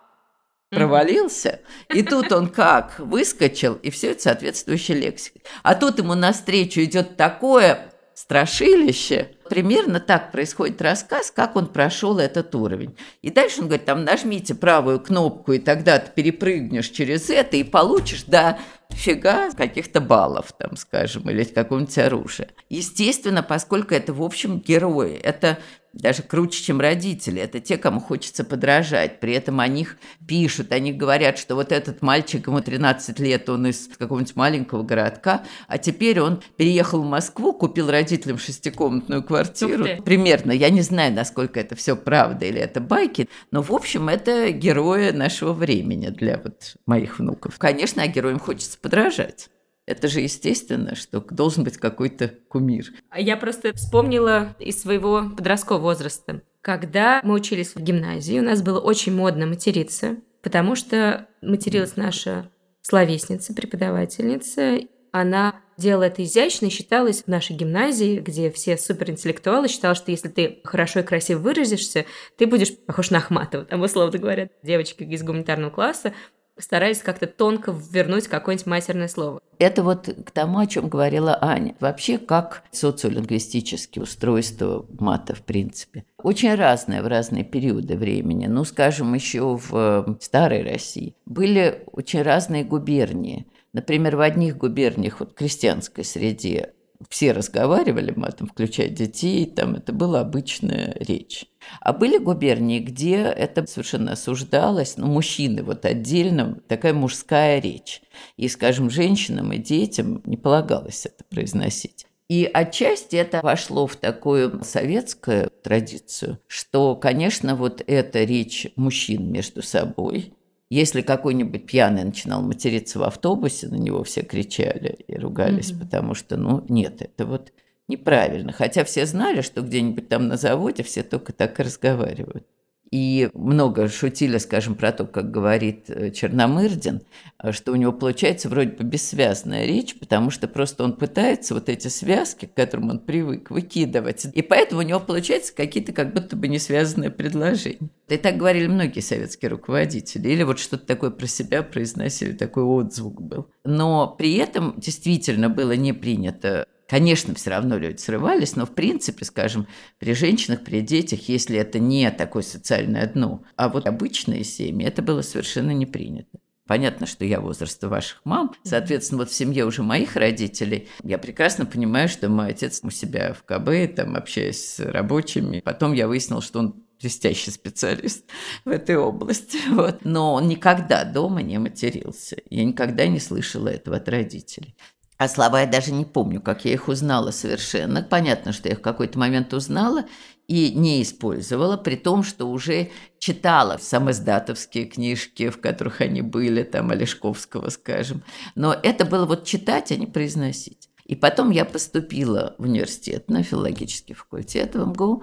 провалился, 0.70 1.62
и 1.92 2.04
тут 2.04 2.32
он 2.32 2.48
как 2.48 3.00
выскочил, 3.00 3.74
и 3.74 3.90
все 3.90 4.12
это 4.12 4.22
соответствующая 4.22 4.94
лексика. 4.94 5.40
А 5.64 5.74
тут 5.74 5.98
ему 5.98 6.14
навстречу 6.14 6.82
идет 6.82 7.18
такое 7.18 7.92
страшилище. 8.14 9.32
Примерно 9.50 10.00
так 10.00 10.32
происходит 10.32 10.82
рассказ, 10.82 11.32
как 11.32 11.56
он 11.56 11.68
прошел 11.68 12.20
этот 12.20 12.54
уровень. 12.54 12.96
И 13.24 13.32
дальше 13.32 13.62
он 13.62 13.68
говорит, 13.68 13.86
там 13.86 14.04
нажмите 14.04 14.54
правую 14.54 15.00
кнопку, 15.00 15.54
и 15.54 15.60
тогда 15.60 15.98
ты 15.98 16.12
перепрыгнешь 16.12 16.90
через 16.90 17.32
это 17.32 17.58
и 17.58 17.64
получишь, 17.64 18.26
да, 18.28 18.60
фига 18.92 19.52
каких-то 19.52 20.02
баллов, 20.02 20.52
там, 20.58 20.76
скажем, 20.76 21.30
или 21.30 21.44
какого-нибудь 21.44 21.98
оружия. 21.98 22.50
Естественно, 22.70 23.44
поскольку 23.44 23.94
это, 23.94 24.14
в 24.14 24.22
общем, 24.22 24.60
герои, 24.60 25.14
это 25.14 25.58
даже 25.94 26.24
круче, 26.24 26.64
чем 26.64 26.80
родители. 26.80 27.42
Это 27.42 27.60
те, 27.60 27.78
кому 27.78 28.00
хочется 28.00 28.44
подражать. 28.44 29.20
При 29.20 29.34
этом 29.34 29.60
о 29.60 29.68
них 29.68 29.98
пишут, 30.28 30.72
они 30.72 30.94
говорят, 30.94 31.38
что 31.38 31.56
вот 31.56 31.72
этот 31.72 32.02
мальчик, 32.02 32.48
ему 32.48 32.62
13 32.62 33.20
лет, 33.20 33.50
он 33.50 33.68
из 33.68 33.90
какого-нибудь 33.98 34.36
маленького 34.36 34.84
городка, 34.84 35.44
а 35.68 35.78
теперь 35.78 36.20
он 36.22 36.42
переехал 36.58 37.02
в 37.02 37.06
Москву, 37.06 37.54
купил 37.54 37.90
родителям 37.90 38.38
шестикомнатную 38.38 39.24
квартиру. 39.24 39.86
Примерно. 40.04 40.52
Я 40.52 40.70
не 40.70 40.82
знаю, 40.82 41.14
насколько 41.14 41.60
это 41.60 41.76
все 41.76 41.96
правда 41.96 42.46
или 42.46 42.60
это 42.60 42.80
байки, 42.80 43.30
но, 43.52 43.62
в 43.62 43.72
общем, 43.72 44.10
это 44.10 44.52
герои 44.52 45.12
нашего 45.12 45.54
времени 45.54 46.10
для 46.10 46.38
вот 46.38 46.76
моих 46.86 47.20
внуков. 47.20 47.58
Конечно, 47.58 48.04
а 48.04 48.08
героям 48.08 48.40
хочется 48.40 48.78
подражать. 48.80 49.50
Это 49.90 50.08
же 50.08 50.20
естественно, 50.20 50.94
что 50.94 51.20
должен 51.20 51.64
быть 51.64 51.78
какой-то 51.78 52.32
кумир. 52.48 52.92
Я 53.18 53.36
просто 53.38 53.74
вспомнила 53.74 54.56
из 54.60 54.80
своего 54.80 55.32
подросткового 55.36 55.82
возраста. 55.82 56.44
Когда 56.62 57.22
мы 57.24 57.34
учились 57.34 57.74
в 57.74 57.80
гимназии, 57.80 58.40
у 58.40 58.44
нас 58.44 58.62
было 58.62 58.80
очень 58.80 59.16
модно 59.16 59.48
материться, 59.48 60.18
потому 60.44 60.76
что 60.76 61.28
материлась 61.42 61.96
наша 61.96 62.52
словесница, 62.84 63.56
преподавательница. 63.56 64.78
Она 65.12 65.56
делала 65.76 66.04
это 66.04 66.24
изящно 66.24 66.68
и 66.68 66.70
считалась 66.70 67.24
в 67.24 67.28
нашей 67.28 67.56
гимназии, 67.56 68.20
где 68.20 68.52
все 68.52 68.78
суперинтеллектуалы, 68.78 69.68
считала, 69.68 69.96
что 69.96 70.12
если 70.12 70.30
ты 70.30 70.60
хорошо 70.66 71.00
и 71.00 71.04
красиво 71.04 71.40
выразишься, 71.40 72.06
ты 72.38 72.46
будешь 72.46 72.78
похож 72.78 73.10
на 73.10 73.18
Ахматова. 73.18 73.66
Там, 73.66 73.82
условно 73.82 74.20
говоря, 74.20 74.50
девочки 74.62 75.02
из 75.02 75.24
гуманитарного 75.24 75.72
класса 75.72 76.14
старались 76.60 77.00
как-то 77.00 77.28
тонко 77.28 77.76
вернуть 77.92 78.28
какое-нибудь 78.28 78.68
матерное 78.68 79.08
слово. 79.08 79.42
Это 79.58 79.84
вот 79.84 80.10
к 80.26 80.32
тому, 80.32 80.60
о 80.60 80.68
чем 80.68 80.88
говорила 80.88 81.38
Аня. 81.42 81.76
Вообще, 81.80 82.18
как 82.18 82.64
социолингвистические 82.72 84.04
устройства 84.04 84.86
мата, 85.00 85.36
в 85.36 85.42
принципе. 85.42 86.06
Очень 86.18 86.56
разное 86.56 87.02
в 87.02 87.08
разные 87.08 87.44
периоды 87.44 87.98
времени. 87.98 88.48
Ну, 88.48 88.64
скажем, 88.64 89.14
еще 89.14 89.58
в 89.58 89.70
э, 89.74 90.16
старой 90.22 90.64
России 90.64 91.16
были 91.26 91.84
очень 91.92 92.22
разные 92.22 92.64
губернии. 92.64 93.48
Например, 93.74 94.16
в 94.16 94.22
одних 94.22 94.58
губерниях, 94.58 95.20
вот 95.20 95.34
крестьянской 95.34 96.04
среде, 96.04 96.74
все 97.08 97.32
разговаривали 97.32 98.12
матом, 98.12 98.48
включая 98.48 98.90
детей, 98.90 99.46
там 99.46 99.76
это 99.76 99.94
была 99.94 100.20
обычная 100.20 100.96
речь. 101.00 101.46
А 101.80 101.94
были 101.94 102.18
губернии, 102.18 102.80
где 102.80 103.18
это 103.18 103.66
совершенно 103.68 104.14
осуждалось, 104.14 104.98
ну, 104.98 105.08
мужчины 105.08 105.64
вот 105.64 105.86
отдельно, 105.86 106.60
такая 106.68 106.94
мужская 106.94 107.60
речь. 107.60 108.02
И, 108.36 108.50
скажем, 108.50 108.90
женщинам 108.90 109.54
и 109.54 109.58
детям 109.58 110.22
не 110.26 110.36
полагалось 110.36 111.06
это 111.06 111.24
произносить. 111.24 112.06
И 112.28 112.48
отчасти 112.52 113.16
это 113.16 113.40
вошло 113.42 113.88
в 113.88 113.96
такую 113.96 114.64
советскую 114.64 115.50
традицию, 115.64 116.40
что, 116.46 116.96
конечно, 116.96 117.56
вот 117.56 117.82
эта 117.88 118.24
речь 118.24 118.68
мужчин 118.76 119.32
между 119.32 119.64
собой, 119.64 120.34
если 120.70 121.02
какой-нибудь 121.02 121.66
пьяный 121.66 122.04
начинал 122.04 122.42
материться 122.44 123.00
в 123.00 123.04
автобусе, 123.04 123.68
на 123.68 123.76
него 123.76 124.04
все 124.04 124.22
кричали 124.22 125.00
и 125.08 125.16
ругались, 125.18 125.72
mm-hmm. 125.72 125.80
потому 125.80 126.14
что, 126.14 126.38
ну, 126.38 126.64
нет, 126.70 127.02
это 127.02 127.26
вот 127.26 127.52
неправильно. 127.88 128.52
Хотя 128.52 128.84
все 128.84 129.06
знали, 129.06 129.42
что 129.42 129.62
где-нибудь 129.62 130.10
там 130.10 130.28
на 130.28 130.38
заводе 130.38 130.84
все 130.84 131.02
только 131.02 131.34
так 131.34 131.60
и 131.60 131.64
разговаривают. 131.64 132.46
И 132.92 133.30
много 133.34 133.88
шутили, 133.88 134.38
скажем, 134.40 134.76
про 134.76 134.92
то, 134.92 135.06
как 135.06 135.30
говорит 135.30 135.90
э, 135.90 136.12
Черномырдин, 136.12 137.02
э, 137.42 137.52
что 137.52 137.72
у 137.72 137.76
него 137.76 137.92
получается 137.92 138.50
вроде 138.50 138.72
бы 138.72 138.84
бессвязная 138.84 139.66
речь, 139.66 139.98
потому 140.00 140.32
что 140.32 140.48
просто 140.48 140.84
он 140.84 140.94
пытается 140.94 141.54
вот 141.54 141.70
эти 141.70 141.88
связки, 141.88 142.46
к 142.46 142.54
которым 142.56 142.90
он 142.90 143.00
привык, 143.00 143.52
выкидывать. 143.52 144.26
И 144.34 144.42
поэтому 144.42 144.82
у 144.82 144.84
него 144.84 145.00
получается 145.00 145.54
какие-то 145.54 145.94
как 145.94 146.14
будто 146.14 146.36
бы 146.36 146.48
несвязанные 146.48 147.12
предложения. 147.12 147.90
И 148.08 148.18
так 148.18 148.38
говорили 148.38 148.66
многие 148.66 149.02
советские 149.02 149.50
руководители. 149.50 150.28
Или 150.28 150.42
вот 150.42 150.58
что-то 150.58 150.86
такое 150.86 151.12
про 151.12 151.28
себя 151.28 151.62
произносили, 151.62 152.34
такой 152.34 152.64
отзвук 152.64 153.22
был. 153.22 153.48
Но 153.64 154.08
при 154.18 154.36
этом 154.36 154.74
действительно 154.78 155.50
было 155.50 155.74
не 155.74 155.94
принято 155.94 156.66
Конечно, 156.90 157.36
все 157.36 157.52
равно 157.52 157.78
люди 157.78 157.98
срывались, 157.98 158.56
но 158.56 158.66
в 158.66 158.74
принципе, 158.74 159.24
скажем, 159.24 159.68
при 160.00 160.14
женщинах, 160.16 160.64
при 160.64 160.82
детях, 160.82 161.30
если 161.30 161.58
это 161.58 161.78
не 161.78 162.10
такое 162.10 162.42
социальное 162.42 163.06
дно, 163.06 163.44
а 163.56 163.70
вот 163.70 163.86
обычные 163.86 164.44
семьи, 164.44 164.88
это 164.88 165.04
было 165.04 165.22
совершенно 165.22 165.70
не 165.70 165.86
принято. 165.86 166.40
Понятно, 166.66 167.06
что 167.06 167.26
я 167.26 167.42
возраста 167.42 167.90
ваших 167.90 168.22
мам. 168.26 168.54
Соответственно, 168.64 169.20
вот 169.20 169.30
в 169.30 169.34
семье 169.34 169.66
уже 169.66 169.84
моих 169.84 170.16
родителей 170.16 170.88
я 171.04 171.18
прекрасно 171.20 171.66
понимаю, 171.66 172.10
что 172.10 172.28
мой 172.28 172.50
отец 172.50 172.80
у 172.84 172.90
себя 172.90 173.34
в 173.34 173.44
КБ, 173.44 173.96
там, 173.96 174.16
общаясь 174.16 174.64
с 174.64 174.80
рабочими. 174.80 175.62
Потом 175.62 175.94
я 175.94 176.08
выяснил, 176.08 176.42
что 176.42 176.60
он 176.60 176.84
блестящий 177.02 177.52
специалист 177.52 178.26
в 178.66 178.70
этой 178.70 178.98
области. 178.98 179.58
Вот. 179.70 180.06
Но 180.06 180.34
он 180.34 180.48
никогда 180.48 181.06
дома 181.06 181.42
не 181.42 181.58
матерился. 181.60 182.38
Я 182.50 182.64
никогда 182.66 183.08
не 183.08 183.20
слышала 183.20 183.68
этого 183.68 183.98
от 183.98 184.10
родителей. 184.10 184.76
А 185.20 185.28
слова 185.28 185.60
я 185.60 185.68
даже 185.68 185.92
не 185.92 186.06
помню, 186.06 186.40
как 186.42 186.64
я 186.64 186.72
их 186.72 186.88
узнала 186.88 187.32
совершенно. 187.32 188.02
Понятно, 188.02 188.54
что 188.54 188.70
я 188.70 188.76
их 188.76 188.80
в 188.80 188.82
какой-то 188.82 189.20
момент 189.20 189.54
узнала 189.54 190.06
и 190.48 190.72
не 190.72 191.02
использовала, 191.02 191.76
при 191.76 191.98
том, 191.98 192.24
что 192.24 192.50
уже 192.50 192.90
читала 193.20 193.78
самоздатовские 193.82 194.86
книжки, 194.86 195.50
в 195.50 195.60
которых 195.60 196.00
они 196.00 196.22
были, 196.22 196.64
там, 196.64 196.92
Олешковского, 196.92 197.68
скажем. 197.70 198.24
Но 198.56 198.74
это 198.74 199.04
было 199.04 199.26
вот 199.26 199.44
читать, 199.44 199.92
а 199.92 199.98
не 199.98 200.08
произносить. 200.08 200.90
И 201.04 201.16
потом 201.16 201.50
я 201.50 201.66
поступила 201.66 202.56
в 202.58 202.64
университет, 202.64 203.30
на 203.30 203.44
филологический 203.44 204.16
факультет 204.16 204.76
в 204.76 204.88
МГУ, 204.88 205.22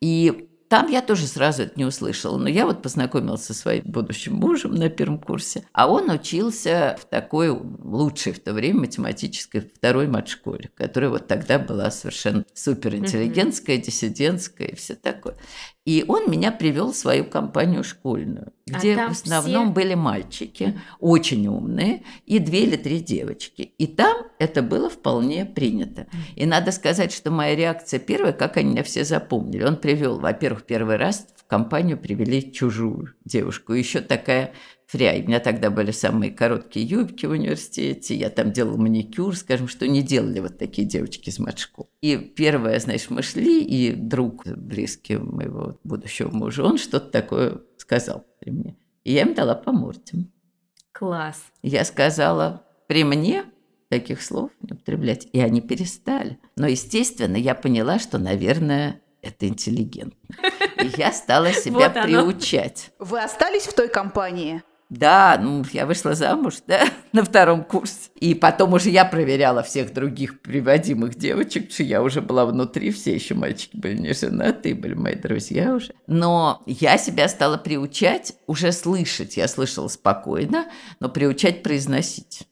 и 0.00 0.48
там 0.74 0.88
я 0.88 1.02
тоже 1.02 1.28
сразу 1.28 1.62
это 1.62 1.74
не 1.76 1.84
услышала. 1.84 2.36
Но 2.36 2.48
я 2.48 2.66
вот 2.66 2.82
познакомилась 2.82 3.44
со 3.44 3.54
своим 3.54 3.84
будущим 3.84 4.34
мужем 4.34 4.74
на 4.74 4.88
первом 4.88 5.20
курсе, 5.20 5.64
а 5.72 5.86
он 5.86 6.10
учился 6.10 6.96
в 7.00 7.04
такой 7.04 7.50
лучшей 7.50 8.32
в 8.32 8.40
то 8.40 8.52
время 8.52 8.80
математической 8.80 9.60
второй 9.60 10.08
мат-школе, 10.08 10.72
которая 10.74 11.10
вот 11.10 11.28
тогда 11.28 11.60
была 11.60 11.92
совершенно 11.92 12.44
суперинтеллигентская, 12.54 13.76
диссидентская 13.76 14.66
и 14.66 14.74
все 14.74 14.96
такое. 14.96 15.36
И 15.84 16.02
он 16.08 16.30
меня 16.30 16.50
привел 16.50 16.92
в 16.92 16.96
свою 16.96 17.24
компанию 17.26 17.84
школьную, 17.84 18.52
А 18.72 18.78
где 18.78 18.96
там 18.96 19.12
в 19.12 19.22
основном 19.22 19.66
все- 19.66 19.72
были 19.74 19.92
мальчики, 19.94 20.80
очень 20.98 21.46
умные, 21.46 22.02
и 22.24 22.38
две 22.38 22.62
или 22.64 22.76
три 22.76 23.00
девочки. 23.00 23.60
И 23.76 23.86
там 23.86 24.16
это 24.38 24.62
было 24.62 24.88
вполне 24.88 25.44
принято. 25.44 26.06
И 26.36 26.46
надо 26.46 26.72
сказать, 26.72 27.12
что 27.12 27.30
моя 27.30 27.54
реакция 27.54 28.00
первая, 28.00 28.32
как 28.32 28.56
они 28.56 28.70
меня 28.70 28.82
все 28.82 29.04
запомнили. 29.04 29.62
Он 29.64 29.76
привел, 29.76 30.18
во-первых, 30.18 30.62
первый 30.64 30.96
раз 30.96 31.26
в 31.36 31.46
компанию 31.46 31.98
привели 31.98 32.50
чужую 32.50 33.14
девушку, 33.26 33.74
еще 33.74 34.00
такая 34.00 34.54
фря. 34.86 35.12
И 35.14 35.22
у 35.22 35.26
меня 35.26 35.40
тогда 35.40 35.70
были 35.70 35.90
самые 35.90 36.30
короткие 36.30 36.86
юбки 36.86 37.26
в 37.26 37.30
университете, 37.30 38.14
я 38.14 38.30
там 38.30 38.52
делала 38.52 38.76
маникюр, 38.76 39.36
скажем, 39.36 39.68
что 39.68 39.86
не 39.88 40.02
делали 40.02 40.40
вот 40.40 40.58
такие 40.58 40.86
девочки 40.86 41.28
из 41.30 41.38
матшкол. 41.38 41.88
И 42.00 42.16
первое, 42.16 42.78
значит, 42.80 43.10
мы 43.10 43.22
шли, 43.22 43.62
и 43.62 43.92
друг 43.92 44.46
близкий 44.46 45.16
моего 45.16 45.78
будущего 45.84 46.30
мужа, 46.30 46.64
он 46.64 46.78
что-то 46.78 47.10
такое 47.10 47.60
сказал 47.76 48.24
при 48.40 48.50
мне. 48.50 48.76
И 49.04 49.12
я 49.12 49.22
им 49.22 49.34
дала 49.34 49.54
по 49.54 49.72
морде. 49.72 50.26
Класс. 50.92 51.42
Я 51.62 51.84
сказала, 51.84 52.64
при 52.86 53.04
мне 53.04 53.44
таких 53.88 54.22
слов 54.22 54.50
не 54.60 54.72
употреблять. 54.72 55.28
И 55.32 55.40
они 55.40 55.60
перестали. 55.60 56.38
Но, 56.56 56.66
естественно, 56.66 57.36
я 57.36 57.54
поняла, 57.54 57.98
что, 57.98 58.18
наверное, 58.18 59.00
это 59.22 59.46
интеллигентно. 59.48 60.18
И 60.82 60.90
я 60.96 61.12
стала 61.12 61.52
себя 61.52 61.88
Вот 61.88 61.96
оно. 61.96 62.04
приучать. 62.04 62.90
Вы 62.98 63.22
остались 63.22 63.64
в 63.64 63.74
той 63.74 63.88
компании? 63.88 64.62
Да, 64.90 65.38
ну, 65.42 65.64
я 65.72 65.86
вышла 65.86 66.14
замуж, 66.14 66.56
да, 66.66 66.84
на 67.12 67.24
втором 67.24 67.64
курсе. 67.64 68.10
И 68.20 68.34
потом 68.34 68.74
уже 68.74 68.90
я 68.90 69.04
проверяла 69.04 69.62
всех 69.62 69.92
других 69.92 70.40
приводимых 70.40 71.16
девочек, 71.16 71.72
что 71.72 71.82
я 71.82 72.02
уже 72.02 72.20
была 72.20 72.46
внутри, 72.46 72.90
все 72.90 73.14
еще 73.14 73.34
мальчики 73.34 73.76
были 73.76 73.96
не 73.96 74.12
женаты, 74.12 74.74
были 74.74 74.94
мои 74.94 75.14
друзья 75.14 75.74
уже. 75.74 75.92
Но 76.06 76.62
я 76.66 76.98
себя 76.98 77.28
стала 77.28 77.56
приучать 77.56 78.34
уже 78.46 78.72
слышать. 78.72 79.36
Я 79.36 79.48
слышала 79.48 79.88
спокойно, 79.88 80.66
но 81.00 81.08
приучать 81.08 81.62
произносить. 81.62 82.46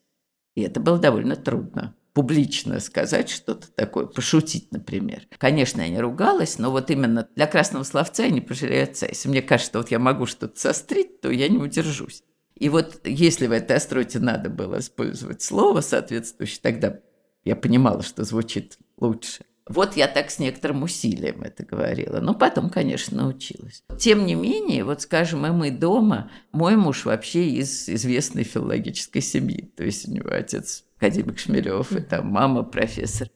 И 0.54 0.62
это 0.62 0.80
было 0.80 0.98
довольно 0.98 1.36
трудно 1.36 1.94
публично 2.12 2.81
сказать 2.81 3.31
что-то 3.31 3.71
такое, 3.73 4.07
пошутить, 4.07 4.71
например. 4.73 5.26
Конечно, 5.38 5.81
я 5.81 5.88
не 5.88 6.00
ругалась, 6.00 6.59
но 6.59 6.71
вот 6.71 6.90
именно 6.90 7.28
для 7.35 7.47
красного 7.47 7.85
словца 7.85 8.25
я 8.25 8.31
не 8.31 8.40
пожалею 8.40 8.85
отца. 8.85 9.07
Если 9.07 9.28
мне 9.28 9.42
кажется, 9.42 9.71
что 9.71 9.78
вот 9.78 9.90
я 9.90 9.99
могу 9.99 10.26
что-то 10.26 10.59
сострить, 10.59 11.21
то 11.21 11.31
я 11.31 11.49
не 11.49 11.59
удержусь. 11.59 12.23
И 12.57 12.69
вот 12.69 13.00
если 13.07 13.47
в 13.47 13.52
этой 13.52 13.76
остроте 13.76 14.19
надо 14.19 14.50
было 14.50 14.78
использовать 14.78 15.42
слово 15.42 15.81
соответствующее, 15.81 16.61
тогда 16.62 17.00
я 17.45 17.57
понимала, 17.57 18.02
что 18.02 18.25
звучит 18.25 18.78
лучше. 18.99 19.45
Вот 19.69 19.97
я 19.97 20.09
так 20.09 20.31
с 20.31 20.38
некоторым 20.38 20.83
усилием 20.83 21.42
это 21.42 21.64
говорила. 21.64 22.21
Но 22.21 22.35
потом, 22.35 22.69
конечно, 22.69 23.23
научилась. 23.23 23.85
Тем 23.99 24.26
не 24.26 24.35
менее, 24.35 24.85
вот 24.85 25.02
скажем, 25.02 25.47
и 25.47 25.50
мы 25.50 25.71
дома, 25.71 26.31
мой 26.50 26.76
муж 26.76 27.04
вообще 27.04 27.49
из 27.49 27.88
известной 27.88 28.42
филологической 28.42 29.23
семьи. 29.23 29.73
То 29.76 29.85
есть 29.85 30.09
у 30.09 30.12
него 30.12 30.31
отец 30.31 30.85
академик 31.02 31.38
Шмелев, 31.38 31.92
там 32.09 32.28
мама 32.28 32.62
профессор. 32.62 33.28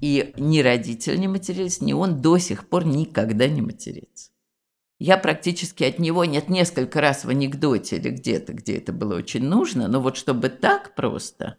И 0.00 0.34
ни 0.36 0.60
родители 0.60 1.16
не 1.16 1.28
матерились, 1.28 1.80
ни 1.80 1.94
он 1.94 2.20
до 2.20 2.36
сих 2.36 2.68
пор 2.68 2.84
никогда 2.84 3.48
не 3.48 3.62
матерится. 3.62 4.30
Я 4.98 5.16
практически 5.16 5.84
от 5.84 5.98
него 5.98 6.24
нет 6.24 6.48
несколько 6.48 7.00
раз 7.00 7.24
в 7.24 7.30
анекдоте 7.30 7.96
или 7.96 8.10
где-то, 8.10 8.52
где 8.52 8.76
это 8.76 8.92
было 8.92 9.16
очень 9.16 9.44
нужно, 9.44 9.88
но 9.88 10.00
вот 10.00 10.16
чтобы 10.16 10.50
так 10.50 10.94
просто, 10.94 11.56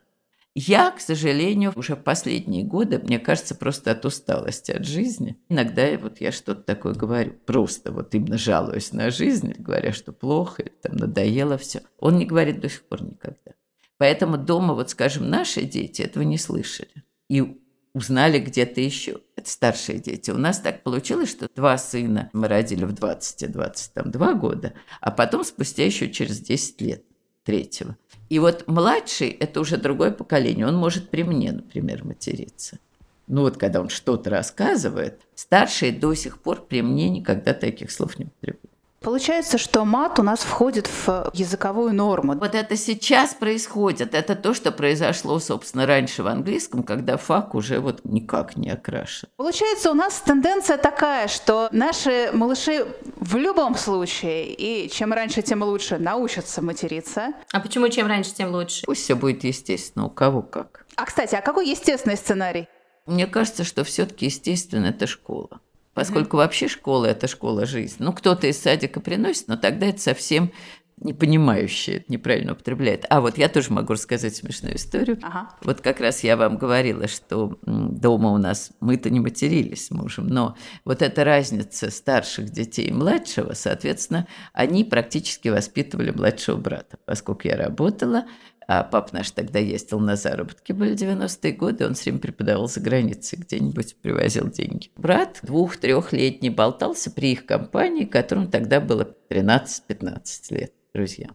я, 0.53 0.91
к 0.91 1.01
сожалению, 1.01 1.73
уже 1.75 1.95
в 1.95 2.03
последние 2.03 2.63
годы, 2.63 2.99
мне 2.99 3.19
кажется, 3.19 3.55
просто 3.55 3.91
от 3.91 4.05
усталости 4.05 4.71
от 4.71 4.85
жизни. 4.85 5.37
Иногда 5.49 5.97
вот 5.97 6.21
я 6.21 6.31
что-то 6.31 6.61
такое 6.61 6.93
говорю, 6.93 7.33
просто 7.45 7.91
вот 7.91 8.13
именно 8.15 8.37
жалуюсь 8.37 8.93
на 8.93 9.09
жизнь, 9.09 9.53
говоря, 9.57 9.91
что 9.91 10.13
плохо, 10.13 10.63
там 10.81 10.95
надоело 10.95 11.57
все. 11.57 11.81
Он 11.99 12.17
не 12.17 12.25
говорит 12.25 12.61
до 12.61 12.69
сих 12.69 12.83
пор 12.83 13.03
никогда. 13.03 13.51
Поэтому 13.97 14.37
дома, 14.37 14.73
вот 14.73 14.89
скажем, 14.89 15.29
наши 15.29 15.61
дети 15.61 16.01
этого 16.01 16.23
не 16.23 16.37
слышали. 16.37 17.03
И 17.29 17.59
узнали 17.93 18.39
где-то 18.39 18.81
еще. 18.81 19.21
Это 19.37 19.49
старшие 19.49 19.99
дети. 19.99 20.29
У 20.29 20.37
нас 20.37 20.59
так 20.59 20.83
получилось, 20.83 21.31
что 21.31 21.49
два 21.55 21.77
сына 21.77 22.29
мы 22.33 22.47
родили 22.47 22.83
в 22.83 22.91
20 22.91 23.43
и 23.43 23.47
22 23.47 24.33
года, 24.33 24.73
а 24.99 25.11
потом 25.11 25.45
спустя 25.45 25.85
еще 25.85 26.11
через 26.11 26.39
10 26.39 26.81
лет 26.81 27.05
третьего. 27.45 27.95
И 28.27 28.39
вот 28.39 28.67
младший– 28.67 29.29
это 29.39 29.61
уже 29.61 29.77
другое 29.77 30.11
поколение. 30.11 30.67
Он 30.67 30.75
может 30.75 31.09
при 31.09 31.23
мне, 31.23 31.53
например, 31.53 32.03
материться. 32.03 32.79
Ну 33.27 33.41
вот, 33.41 33.57
когда 33.57 33.81
он 33.81 33.89
что-то 33.89 34.29
рассказывает, 34.29 35.21
старший 35.35 35.91
до 35.91 36.13
сих 36.15 36.41
пор 36.41 36.65
при 36.65 36.81
мне 36.81 37.09
никогда 37.09 37.53
таких 37.53 37.91
слов 37.91 38.19
не 38.19 38.25
употребляет. 38.25 38.74
Получается, 39.05 39.59
что 39.59 39.85
мат 39.85 40.17
у 40.17 40.23
нас 40.23 40.39
входит 40.39 40.87
в 40.87 41.29
языковую 41.31 41.93
норму. 41.93 42.33
Вот 42.33 42.55
это 42.55 42.75
сейчас 42.75 43.35
происходит. 43.35 44.15
Это 44.15 44.35
то, 44.35 44.55
что 44.55 44.71
произошло, 44.71 45.37
собственно, 45.37 45.85
раньше 45.85 46.23
в 46.23 46.27
английском, 46.27 46.81
когда 46.81 47.17
фак 47.17 47.53
уже 47.53 47.79
вот 47.79 48.01
никак 48.03 48.57
не 48.57 48.71
окрашен. 48.71 49.29
Получается, 49.37 49.91
у 49.91 49.93
нас 49.93 50.19
тенденция 50.21 50.77
такая, 50.77 51.27
что 51.27 51.69
наши 51.71 52.31
малыши 52.33 52.87
в 53.17 53.35
любом 53.35 53.75
случае, 53.75 54.51
и 54.51 54.89
чем 54.89 55.13
раньше, 55.13 55.43
тем 55.43 55.61
лучше, 55.61 55.99
научатся 55.99 56.63
материться. 56.63 57.33
А 57.51 57.59
почему 57.59 57.87
чем 57.89 58.07
раньше, 58.07 58.33
тем 58.33 58.51
лучше? 58.51 58.87
Пусть 58.87 59.03
все 59.03 59.13
будет 59.13 59.43
естественно, 59.43 60.07
у 60.07 60.09
кого 60.09 60.41
как. 60.41 60.87
А, 60.95 61.05
кстати, 61.05 61.35
а 61.35 61.41
какой 61.41 61.69
естественный 61.69 62.17
сценарий? 62.17 62.67
Мне 63.05 63.27
кажется, 63.27 63.65
что 63.65 63.83
все-таки 63.83 64.25
естественно 64.25 64.87
это 64.87 65.05
школа. 65.05 65.59
Поскольку 65.95 66.37
вообще 66.37 66.67
школа– 66.67 67.05
это 67.07 67.27
школа 67.27 67.65
жизни. 67.65 68.03
Ну, 68.03 68.13
кто-то 68.13 68.45
из 68.45 68.61
садика 68.61 68.99
приносит, 68.99 69.47
но 69.47 69.57
тогда 69.57 69.87
это 69.87 69.99
совсем 69.99 70.51
не 70.97 71.13
понимающие, 71.13 71.97
это 71.97 72.05
неправильно 72.09 72.53
употребляет. 72.53 73.05
А 73.09 73.19
вот 73.19 73.37
я 73.37 73.49
тоже 73.49 73.71
могу 73.73 73.93
рассказать 73.93 74.35
смешную 74.35 74.75
историю. 74.77 75.19
Ага. 75.23 75.49
Вот 75.63 75.81
как 75.81 75.99
раз 75.99 76.23
я 76.23 76.37
вам 76.37 76.57
говорила, 76.57 77.07
что 77.07 77.57
дома 77.63 78.31
у 78.31 78.37
нас 78.37 78.71
мы-то 78.79 79.09
не 79.09 79.19
матерились 79.19 79.87
с 79.87 79.91
мужем, 79.91 80.27
но 80.27 80.55
вот 80.85 81.01
эта 81.01 81.23
разница 81.23 81.91
старших 81.91 82.49
детей 82.49 82.87
и 82.87 82.93
младшего, 82.93 83.53
соответственно, 83.53 84.27
они 84.53 84.85
практически 84.85 85.49
воспитывали 85.49 86.11
младшего 86.11 86.57
брата. 86.57 86.97
Поскольку 87.05 87.47
я 87.47 87.57
работала, 87.57 88.25
а 88.67 88.83
папа 88.83 89.09
наш 89.13 89.31
тогда 89.31 89.59
ездил 89.59 89.99
на 89.99 90.15
заработки, 90.15 90.71
были 90.71 90.95
90-е 90.95 91.53
годы, 91.53 91.85
он 91.85 91.93
все 91.93 92.05
время 92.05 92.19
преподавал 92.19 92.67
за 92.67 92.79
границей, 92.79 93.39
где-нибудь 93.39 93.95
привозил 94.01 94.49
деньги. 94.49 94.89
Брат 94.95 95.39
двух-трехлетний 95.43 96.49
болтался 96.49 97.11
при 97.11 97.33
их 97.33 97.45
компании, 97.45 98.05
которому 98.05 98.47
тогда 98.47 98.79
было 98.81 99.15
13-15 99.29 100.21
лет, 100.49 100.73
друзья. 100.93 101.29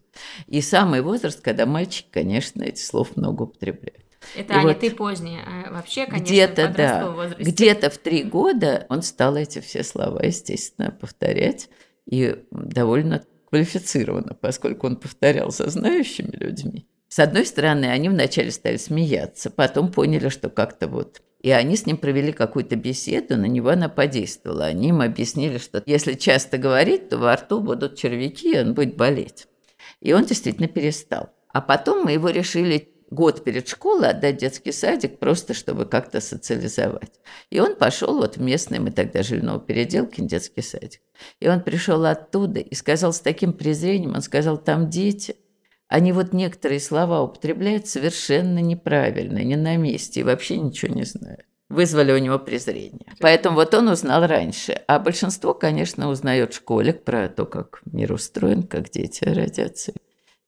И 0.47 0.61
самый 0.61 1.03
возраст, 1.03 1.41
когда 1.41 1.67
мальчик, 1.67 2.07
конечно, 2.11 2.63
этих 2.63 2.85
слов 2.85 3.17
много 3.17 3.43
употребляет. 3.43 4.05
Это, 4.37 4.53
И 4.53 4.57
Аня, 4.57 4.67
вот 4.69 4.81
ты 4.81 4.91
поздняя. 4.91 5.43
А 5.47 5.73
вообще, 5.73 6.07
конечно, 6.07 6.25
где-то, 6.25 6.69
да, 6.77 7.11
возрасте. 7.11 7.43
где-то 7.43 7.91
в 7.91 7.99
три 7.99 8.23
года 8.23 8.87
он 8.89 9.03
стал 9.03 9.37
эти 9.37 9.61
все 9.61 9.83
слова, 9.83 10.23
естественно, 10.23 10.91
повторять 10.91 11.71
и 12.07 12.37
довольно 12.51 13.25
квалифицированно, 13.49 14.35
поскольку 14.35 14.87
он 14.87 14.97
повторял 14.97 15.51
со 15.51 15.71
знающими 15.71 16.37
людьми. 16.37 16.87
С 17.11 17.19
одной 17.19 17.45
стороны, 17.45 17.87
они 17.87 18.09
вначале 18.09 18.53
стали 18.53 18.77
смеяться, 18.77 19.51
потом 19.51 19.91
поняли, 19.91 20.29
что 20.29 20.49
как-то 20.49 20.87
вот... 20.87 21.21
И 21.41 21.51
они 21.51 21.75
с 21.75 21.85
ним 21.85 21.97
провели 21.97 22.33
какую-то 22.33 22.77
беседу, 22.77 23.37
на 23.37 23.47
него 23.47 23.71
она 23.71 23.89
подействовала. 23.89 24.67
Они 24.67 24.91
им 24.91 25.01
объяснили, 25.01 25.59
что 25.59 25.83
если 25.87 26.13
часто 26.13 26.57
говорить, 26.57 27.09
то 27.09 27.19
во 27.19 27.35
рту 27.35 27.61
будут 27.61 27.97
червяки, 27.97 28.53
и 28.53 28.59
он 28.61 28.75
будет 28.75 28.95
болеть. 28.95 29.49
И 30.01 30.13
он 30.13 30.27
действительно 30.27 30.69
перестал. 30.69 31.31
А 31.49 31.61
потом 31.61 32.05
мы 32.05 32.13
его 32.13 32.29
решили 32.29 32.91
год 33.11 33.43
перед 33.43 33.67
школой 33.69 34.11
отдать 34.11 34.37
детский 34.37 34.71
садик, 34.71 35.19
просто 35.19 35.53
чтобы 35.53 35.87
как-то 35.87 36.21
социализовать. 36.21 37.21
И 37.49 37.59
он 37.59 37.75
пошел 37.75 38.19
вот 38.19 38.37
в 38.37 38.41
местный, 38.41 38.79
мы 38.79 38.93
тогда 38.93 39.25
жили 39.25 39.41
в 39.41 39.45
Новопеределке, 39.45 40.23
детский 40.23 40.63
садик. 40.63 41.01
И 41.41 41.49
он 41.49 41.63
пришел 41.63 42.05
оттуда 42.05 42.61
и 42.61 42.75
сказал 42.75 43.13
с 43.13 43.21
таким 43.21 43.53
презрением, 43.55 44.15
он 44.15 44.23
сказал, 44.23 44.59
там 44.59 44.91
дети, 44.91 45.35
они 45.91 46.13
вот 46.13 46.33
некоторые 46.33 46.79
слова 46.79 47.21
употребляют 47.21 47.89
совершенно 47.89 48.61
неправильно, 48.61 49.43
не 49.43 49.57
на 49.57 49.77
месте 49.77 50.21
и 50.21 50.23
вообще 50.23 50.57
ничего 50.57 50.95
не 50.95 51.03
знают. 51.03 51.45
Вызвали 51.69 52.13
у 52.13 52.19
него 52.19 52.39
презрение. 52.39 53.13
Поэтому 53.19 53.57
вот 53.57 53.75
он 53.75 53.89
узнал 53.89 54.25
раньше. 54.27 54.73
А 54.87 55.01
большинство, 55.01 55.53
конечно, 55.53 56.09
узнает 56.09 56.53
в 56.53 56.57
школе 56.57 56.93
про 56.93 57.29
то, 57.29 57.45
как 57.45 57.81
мир 57.85 58.13
устроен, 58.13 58.63
как 58.63 58.89
дети 58.91 59.25
родятся. 59.25 59.93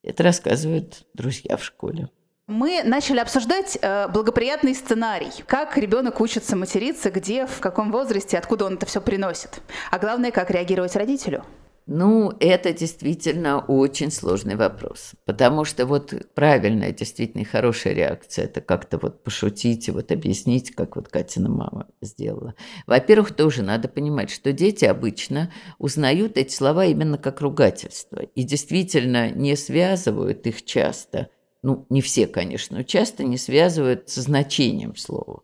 Это 0.05 0.23
рассказывают 0.23 1.07
друзья 1.13 1.57
в 1.57 1.65
школе. 1.65 2.09
Мы 2.47 2.83
начали 2.85 3.19
обсуждать 3.19 3.79
э, 3.83 4.09
благоприятный 4.09 4.77
сценарий. 4.77 5.33
Как 5.47 5.77
ребенок 5.77 6.21
учится 6.21 6.55
материться, 6.55 7.11
где, 7.11 7.47
в 7.47 7.59
каком 7.59 7.91
возрасте, 7.91 8.39
откуда 8.39 8.67
он 8.67 8.75
это 8.75 8.87
все 8.87 9.01
приносит. 9.01 9.61
А 9.91 9.99
главное, 9.99 10.31
как 10.31 10.51
реагировать 10.53 10.95
родителю. 10.95 11.45
Ну, 11.87 12.33
это 12.39 12.73
действительно 12.73 13.59
очень 13.59 14.13
сложный 14.13 14.55
вопрос, 14.55 15.13
потому 15.25 15.65
что 15.65 15.85
вот 15.85 16.15
правильная, 16.35 16.93
действительно 16.93 17.45
хорошая 17.45 17.93
реакция– 17.95 18.45
это 18.47 18.61
как-то 18.61 18.99
вот 18.99 19.25
пошутить 19.25 19.89
и 19.89 19.91
вот 19.91 20.13
объяснить, 20.13 20.71
как 20.77 20.95
вот 20.95 21.09
Катина 21.09 21.49
мама 21.49 21.89
сделала. 22.01 22.55
Во-первых, 22.87 23.35
тоже 23.35 23.63
надо 23.63 23.89
понимать, 23.89 24.31
что 24.31 24.53
дети 24.53 24.85
обычно 24.85 25.53
узнают 25.79 26.37
эти 26.37 26.53
слова 26.53 26.85
именно 26.85 27.19
как 27.19 27.41
ругательство 27.41 28.21
и 28.21 28.45
действительно 28.45 29.31
не 29.31 29.57
связывают 29.57 30.47
их 30.47 30.65
часто, 30.65 31.31
ну, 31.63 31.87
не 31.91 32.01
все, 32.01 32.29
конечно, 32.29 32.79
но 32.79 32.83
часто 32.85 33.25
не 33.25 33.37
связывают 33.37 34.09
со 34.09 34.23
значением 34.23 34.95
слова. 34.95 35.43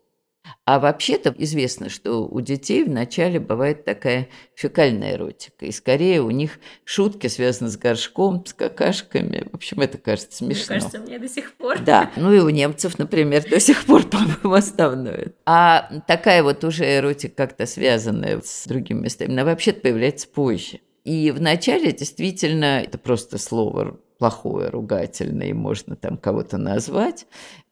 А 0.65 0.79
вообще-то 0.79 1.33
известно, 1.37 1.89
что 1.89 2.27
у 2.27 2.41
детей 2.41 2.83
вначале 2.83 3.39
бывает 3.39 3.85
такая 3.85 4.29
фекальная 4.55 5.13
эротика. 5.13 5.65
И 5.65 5.71
скорее 5.71 6.21
у 6.21 6.29
них 6.29 6.59
шутки 6.83 7.27
связаны 7.27 7.69
с 7.69 7.77
горшком, 7.77 8.45
с 8.45 8.53
какашками. 8.53 9.47
В 9.51 9.55
общем, 9.55 9.81
это 9.81 9.97
кажется 9.97 10.37
смешно. 10.37 10.75
Мне 10.75 10.81
кажется, 10.81 10.99
мне 10.99 11.19
до 11.19 11.27
сих 11.27 11.53
пор. 11.53 11.79
Да, 11.79 12.11
ну 12.15 12.31
и 12.33 12.39
у 12.39 12.49
немцев, 12.49 12.99
например, 12.99 13.49
до 13.49 13.59
сих 13.59 13.85
пор, 13.85 14.03
по-моему, 14.09 14.53
основное. 14.53 15.33
А 15.45 15.89
такая 16.07 16.43
вот 16.43 16.63
уже 16.63 16.85
эротика 16.85 17.35
как-то 17.35 17.65
связанная 17.65 18.41
с 18.43 18.65
другими 18.67 19.01
местами, 19.01 19.31
она 19.31 19.45
вообще-то 19.45 19.81
появляется 19.81 20.27
позже. 20.27 20.79
И 21.03 21.31
вначале 21.31 21.91
действительно 21.91 22.81
это 22.81 22.97
просто 22.97 23.37
слово 23.37 23.99
плохое, 24.19 24.69
ругательное, 24.69 25.47
и 25.47 25.53
можно 25.53 25.95
там 25.95 26.17
кого-то 26.17 26.57
назвать, 26.57 27.25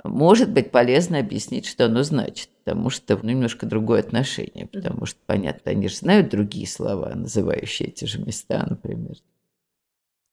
может 0.03 0.49
быть 0.49 0.71
полезно 0.71 1.19
объяснить, 1.19 1.65
что 1.65 1.85
оно 1.85 2.03
значит, 2.03 2.49
потому 2.63 2.89
что 2.89 3.19
ну, 3.21 3.29
немножко 3.29 3.65
другое 3.65 3.99
отношение, 3.99 4.65
потому 4.65 5.05
что, 5.05 5.19
понятно, 5.25 5.71
они 5.71 5.89
же 5.89 5.97
знают 5.97 6.29
другие 6.29 6.65
слова, 6.65 7.13
называющие 7.13 7.89
эти 7.89 8.05
же 8.05 8.19
места, 8.19 8.65
например. 8.67 9.17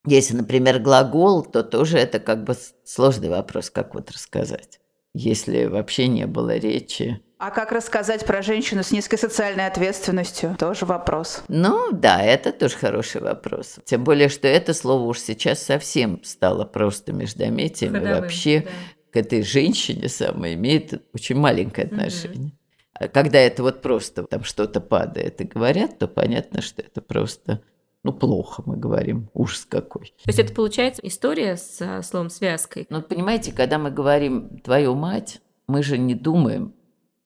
Если, 0.07 0.37
например, 0.37 0.79
глагол, 0.79 1.42
то 1.42 1.64
тоже 1.64 1.98
это 1.98 2.20
как 2.20 2.44
бы 2.44 2.55
сложный 2.85 3.29
вопрос, 3.29 3.70
как 3.70 3.94
вот 3.94 4.11
рассказать, 4.12 4.81
если 5.14 5.64
вообще 5.64 6.07
не 6.07 6.27
было 6.27 6.57
речи 6.57 7.24
а 7.38 7.51
как 7.51 7.73
рассказать 7.73 8.25
про 8.25 8.42
женщину 8.42 8.83
с 8.83 8.92
низкой 8.92 9.16
социальной 9.16 9.66
ответственностью? 9.66 10.57
Тоже 10.59 10.87
вопрос. 10.87 11.42
Ну 11.49 11.90
да, 11.92 12.23
это 12.23 12.53
тоже 12.53 12.77
хороший 12.77 13.20
вопрос. 13.20 13.81
Тем 13.85 14.05
более, 14.05 14.29
что 14.29 14.47
это 14.47 14.73
слово 14.73 15.05
уж 15.05 15.18
сейчас 15.18 15.62
совсем 15.62 16.23
стало 16.23 16.64
просто 16.64 17.12
междометием. 17.12 17.92
Ходовым, 17.92 18.16
и 18.16 18.20
вообще 18.20 18.61
да. 18.61 18.70
к 19.12 19.16
этой 19.16 19.42
женщине 19.42 20.09
самой 20.09 20.55
имеет 20.55 21.03
очень 21.12 21.37
маленькое 21.37 21.87
отношение. 21.87 22.49
Угу. 22.49 22.53
А 22.94 23.09
когда 23.09 23.40
это 23.40 23.62
вот 23.62 23.83
просто 23.83 24.23
там 24.23 24.44
что-то 24.44 24.81
падает 24.81 25.40
и 25.40 25.44
говорят, 25.44 25.99
то 25.99 26.07
понятно, 26.07 26.62
что 26.62 26.83
это 26.83 27.03
просто 27.03 27.61
ну, 28.05 28.12
плохо 28.12 28.62
мы 28.66 28.77
говорим, 28.77 29.31
ужас 29.33 29.64
какой. 29.64 30.14
То 30.23 30.29
есть 30.29 30.38
это 30.38 30.53
получается 30.55 31.01
история 31.05 31.57
с 31.57 32.03
словом 32.03 32.31
связкой? 32.31 32.87
Ну, 32.90 33.03
понимаете, 33.03 33.51
когда 33.51 33.79
мы 33.79 33.90
говорим 33.90 34.61
«твою 34.61 34.94
мать», 34.94 35.40
мы 35.66 35.83
же 35.83 35.97
не 35.97 36.14
думаем 36.14 36.75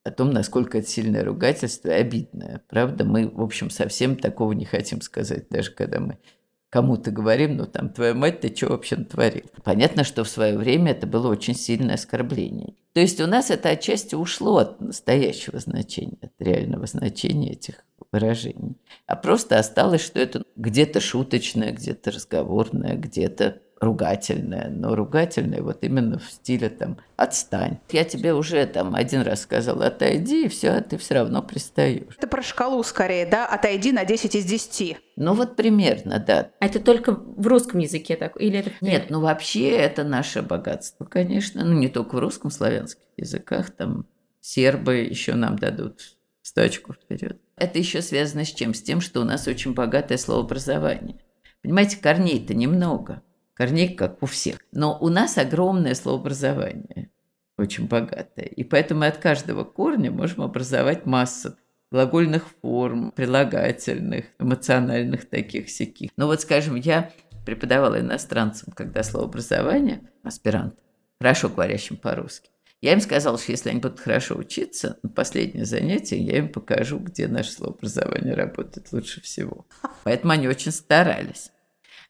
о 0.09 0.11
том, 0.11 0.31
насколько 0.31 0.79
это 0.79 0.87
сильное 0.87 1.23
ругательство 1.23 1.89
и 1.89 1.93
обидное. 1.93 2.61
Правда, 2.67 3.05
мы, 3.05 3.29
в 3.29 3.41
общем, 3.41 3.69
совсем 3.69 4.15
такого 4.15 4.51
не 4.53 4.65
хотим 4.65 5.01
сказать, 5.01 5.49
даже 5.49 5.71
когда 5.71 5.99
мы 5.99 6.17
кому-то 6.69 7.11
говорим, 7.11 7.57
ну 7.57 7.65
там, 7.65 7.89
твоя 7.89 8.13
мать, 8.13 8.41
ты 8.41 8.55
что 8.55 8.69
вообще 8.69 8.95
натворил? 8.95 9.45
Понятно, 9.63 10.03
что 10.03 10.23
в 10.23 10.29
свое 10.29 10.57
время 10.57 10.91
это 10.91 11.07
было 11.07 11.29
очень 11.29 11.55
сильное 11.55 11.95
оскорбление. 11.95 12.75
То 12.93 12.99
есть 12.99 13.19
у 13.21 13.27
нас 13.27 13.49
это 13.51 13.69
отчасти 13.69 14.15
ушло 14.15 14.57
от 14.57 14.81
настоящего 14.81 15.59
значения, 15.59 16.17
от 16.21 16.31
реального 16.39 16.85
значения 16.85 17.53
этих 17.53 17.83
выражений. 18.11 18.77
А 19.05 19.15
просто 19.15 19.59
осталось, 19.59 20.01
что 20.01 20.19
это 20.19 20.43
где-то 20.55 20.99
шуточное, 20.99 21.71
где-то 21.71 22.11
разговорное, 22.11 22.95
где-то 22.95 23.61
ругательное, 23.79 24.69
но 24.69 24.95
ругательное 24.95 25.61
вот 25.61 25.83
именно 25.83 26.19
в 26.19 26.25
стиле 26.25 26.69
там 26.69 26.97
«отстань». 27.15 27.79
Я 27.91 28.03
тебе 28.03 28.33
уже 28.33 28.65
там 28.65 28.95
один 28.95 29.21
раз 29.21 29.41
сказала 29.41 29.87
«отойди», 29.87 30.45
и 30.45 30.47
все, 30.49 30.71
а 30.71 30.81
ты 30.81 30.97
все 30.97 31.15
равно 31.15 31.41
пристаешь. 31.41 32.15
Это 32.17 32.27
про 32.27 32.41
шкалу 32.41 32.83
скорее, 32.83 33.25
да? 33.25 33.45
«Отойди 33.45 33.91
на 33.91 34.05
10 34.05 34.35
из 34.35 34.45
10». 34.45 34.97
Ну 35.15 35.33
вот 35.33 35.55
примерно, 35.55 36.19
да. 36.19 36.51
А 36.59 36.65
это 36.65 36.79
только 36.79 37.13
в 37.13 37.47
русском 37.47 37.79
языке 37.79 38.15
так? 38.15 38.39
Или 38.39 38.59
это... 38.59 38.71
Нет, 38.81 39.07
ну 39.09 39.21
вообще 39.21 39.69
это 39.69 40.03
наше 40.03 40.41
богатство, 40.41 41.05
конечно. 41.05 41.63
Ну 41.63 41.73
не 41.73 41.89
только 41.89 42.15
в 42.15 42.19
русском, 42.19 42.51
славянских 42.51 43.03
языках. 43.17 43.71
Там 43.71 44.05
сербы 44.41 44.97
еще 44.97 45.35
нам 45.35 45.57
дадут 45.57 46.17
стачку 46.41 46.93
вперед. 46.93 47.39
Это 47.57 47.77
еще 47.77 48.01
связано 48.01 48.45
с 48.45 48.49
чем? 48.49 48.73
С 48.73 48.81
тем, 48.81 49.01
что 49.01 49.21
у 49.21 49.25
нас 49.25 49.47
очень 49.47 49.73
богатое 49.73 50.17
словообразование. 50.17 51.19
Понимаете, 51.61 51.97
корней-то 51.97 52.53
немного 52.53 53.21
корней, 53.59 53.93
как 53.93 54.23
у 54.23 54.25
всех. 54.25 54.57
Но 54.71 54.97
у 55.01 55.09
нас 55.09 55.37
огромное 55.37 55.93
словообразование, 55.93 57.11
очень 57.57 57.87
богатое. 57.89 58.45
И 58.45 58.63
поэтому 58.63 59.03
от 59.03 59.17
каждого 59.17 59.65
корня 59.65 60.11
можем 60.11 60.43
образовать 60.43 61.05
массу 61.05 61.57
глагольных 61.91 62.45
форм, 62.61 63.11
прилагательных, 63.11 64.27
эмоциональных 64.39 65.29
таких 65.29 65.67
всяких. 65.67 66.11
Но 66.15 66.27
вот, 66.27 66.39
скажем, 66.39 66.75
я 66.75 67.11
преподавала 67.45 67.99
иностранцам, 67.99 68.71
когда 68.73 69.03
словообразование, 69.03 70.09
аспирант, 70.23 70.75
хорошо 71.19 71.49
говорящим 71.49 71.97
по-русски. 71.97 72.49
Я 72.79 72.93
им 72.93 73.01
сказала, 73.01 73.37
что 73.37 73.51
если 73.51 73.71
они 73.71 73.81
будут 73.81 73.99
хорошо 73.99 74.35
учиться, 74.35 74.99
на 75.03 75.09
последнее 75.09 75.65
занятие 75.65 76.19
я 76.19 76.37
им 76.37 76.47
покажу, 76.49 76.97
где 76.99 77.27
наше 77.27 77.51
словообразование 77.51 78.35
работает 78.35 78.93
лучше 78.93 79.19
всего. 79.19 79.67
Поэтому 80.05 80.31
они 80.31 80.47
очень 80.47 80.71
старались. 80.71 81.51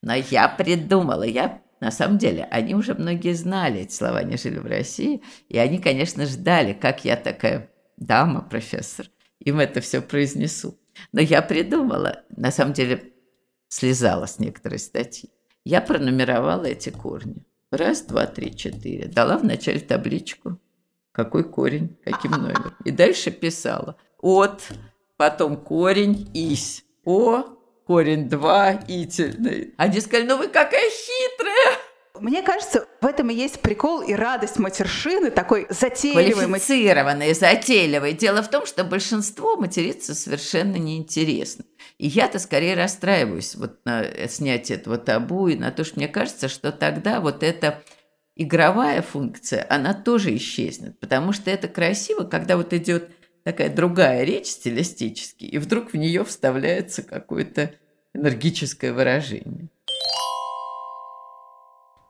Но 0.01 0.13
я 0.13 0.47
придумала, 0.47 1.23
я 1.23 1.61
на 1.79 1.91
самом 1.91 2.17
деле, 2.17 2.43
они 2.51 2.75
уже 2.75 2.93
многие 2.93 3.33
знали 3.33 3.81
эти 3.81 3.93
слова, 3.93 4.19
они 4.19 4.37
жили 4.37 4.59
в 4.59 4.65
России, 4.65 5.21
и 5.47 5.57
они, 5.57 5.79
конечно, 5.79 6.25
ждали, 6.25 6.73
как 6.73 7.05
я 7.05 7.15
такая 7.15 7.71
дама, 7.97 8.41
профессор, 8.41 9.07
им 9.39 9.59
это 9.59 9.79
все 9.81 10.01
произнесу. 10.01 10.77
Но 11.13 11.21
я 11.21 11.41
придумала, 11.41 12.23
на 12.35 12.51
самом 12.51 12.73
деле, 12.73 13.13
слезала 13.69 14.25
с 14.25 14.39
некоторой 14.39 14.79
статьи. 14.79 15.29
Я 15.63 15.81
пронумеровала 15.81 16.65
эти 16.65 16.89
корни. 16.89 17.45
Раз, 17.71 18.01
два, 18.01 18.25
три, 18.25 18.55
четыре. 18.55 19.07
Дала 19.07 19.37
вначале 19.37 19.79
табличку, 19.79 20.59
какой 21.11 21.43
корень, 21.43 21.97
каким 22.03 22.31
номером. 22.31 22.73
И 22.83 22.91
дальше 22.91 23.31
писала 23.31 23.95
от, 24.17 24.67
потом 25.17 25.55
корень, 25.55 26.29
ись, 26.33 26.83
о, 27.05 27.43
корень 27.89 28.29
2 28.29 28.71
ительный. 28.87 29.73
Они 29.77 29.99
сказали, 29.99 30.27
ну 30.27 30.37
вы 30.37 30.47
какая 30.47 30.91
хитрая. 30.91 31.75
Мне 32.19 32.43
кажется, 32.43 32.85
в 33.01 33.05
этом 33.07 33.31
и 33.31 33.33
есть 33.33 33.61
прикол 33.61 34.01
и 34.01 34.13
радость 34.13 34.59
матершины, 34.59 35.31
такой 35.31 35.65
затейливой. 35.71 36.33
Квалифицированной, 36.33 37.33
затейливой. 37.33 38.13
Дело 38.13 38.43
в 38.43 38.51
том, 38.51 38.67
что 38.67 38.83
большинство 38.83 39.55
материться 39.55 40.13
совершенно 40.13 40.75
неинтересно. 40.75 41.65
И 41.97 42.07
я-то 42.07 42.37
скорее 42.37 42.75
расстраиваюсь 42.75 43.55
вот 43.55 43.83
на 43.85 44.05
снятие 44.27 44.77
этого 44.77 44.99
табу 44.99 45.47
и 45.47 45.55
на 45.55 45.71
то, 45.71 45.83
что 45.83 45.95
мне 45.97 46.07
кажется, 46.07 46.47
что 46.47 46.71
тогда 46.71 47.19
вот 47.19 47.41
эта 47.41 47.81
игровая 48.35 49.01
функция, 49.01 49.65
она 49.67 49.95
тоже 49.95 50.35
исчезнет. 50.35 50.99
Потому 50.99 51.33
что 51.33 51.49
это 51.49 51.67
красиво, 51.67 52.23
когда 52.23 52.55
вот 52.55 52.71
идет 52.71 53.09
такая 53.51 53.73
другая 53.73 54.23
речь 54.25 54.45
стилистически, 54.45 55.43
и 55.45 55.57
вдруг 55.57 55.93
в 55.93 55.97
нее 55.97 56.23
вставляется 56.23 57.01
какое-то 57.01 57.73
энергическое 58.13 58.93
выражение. 58.93 59.69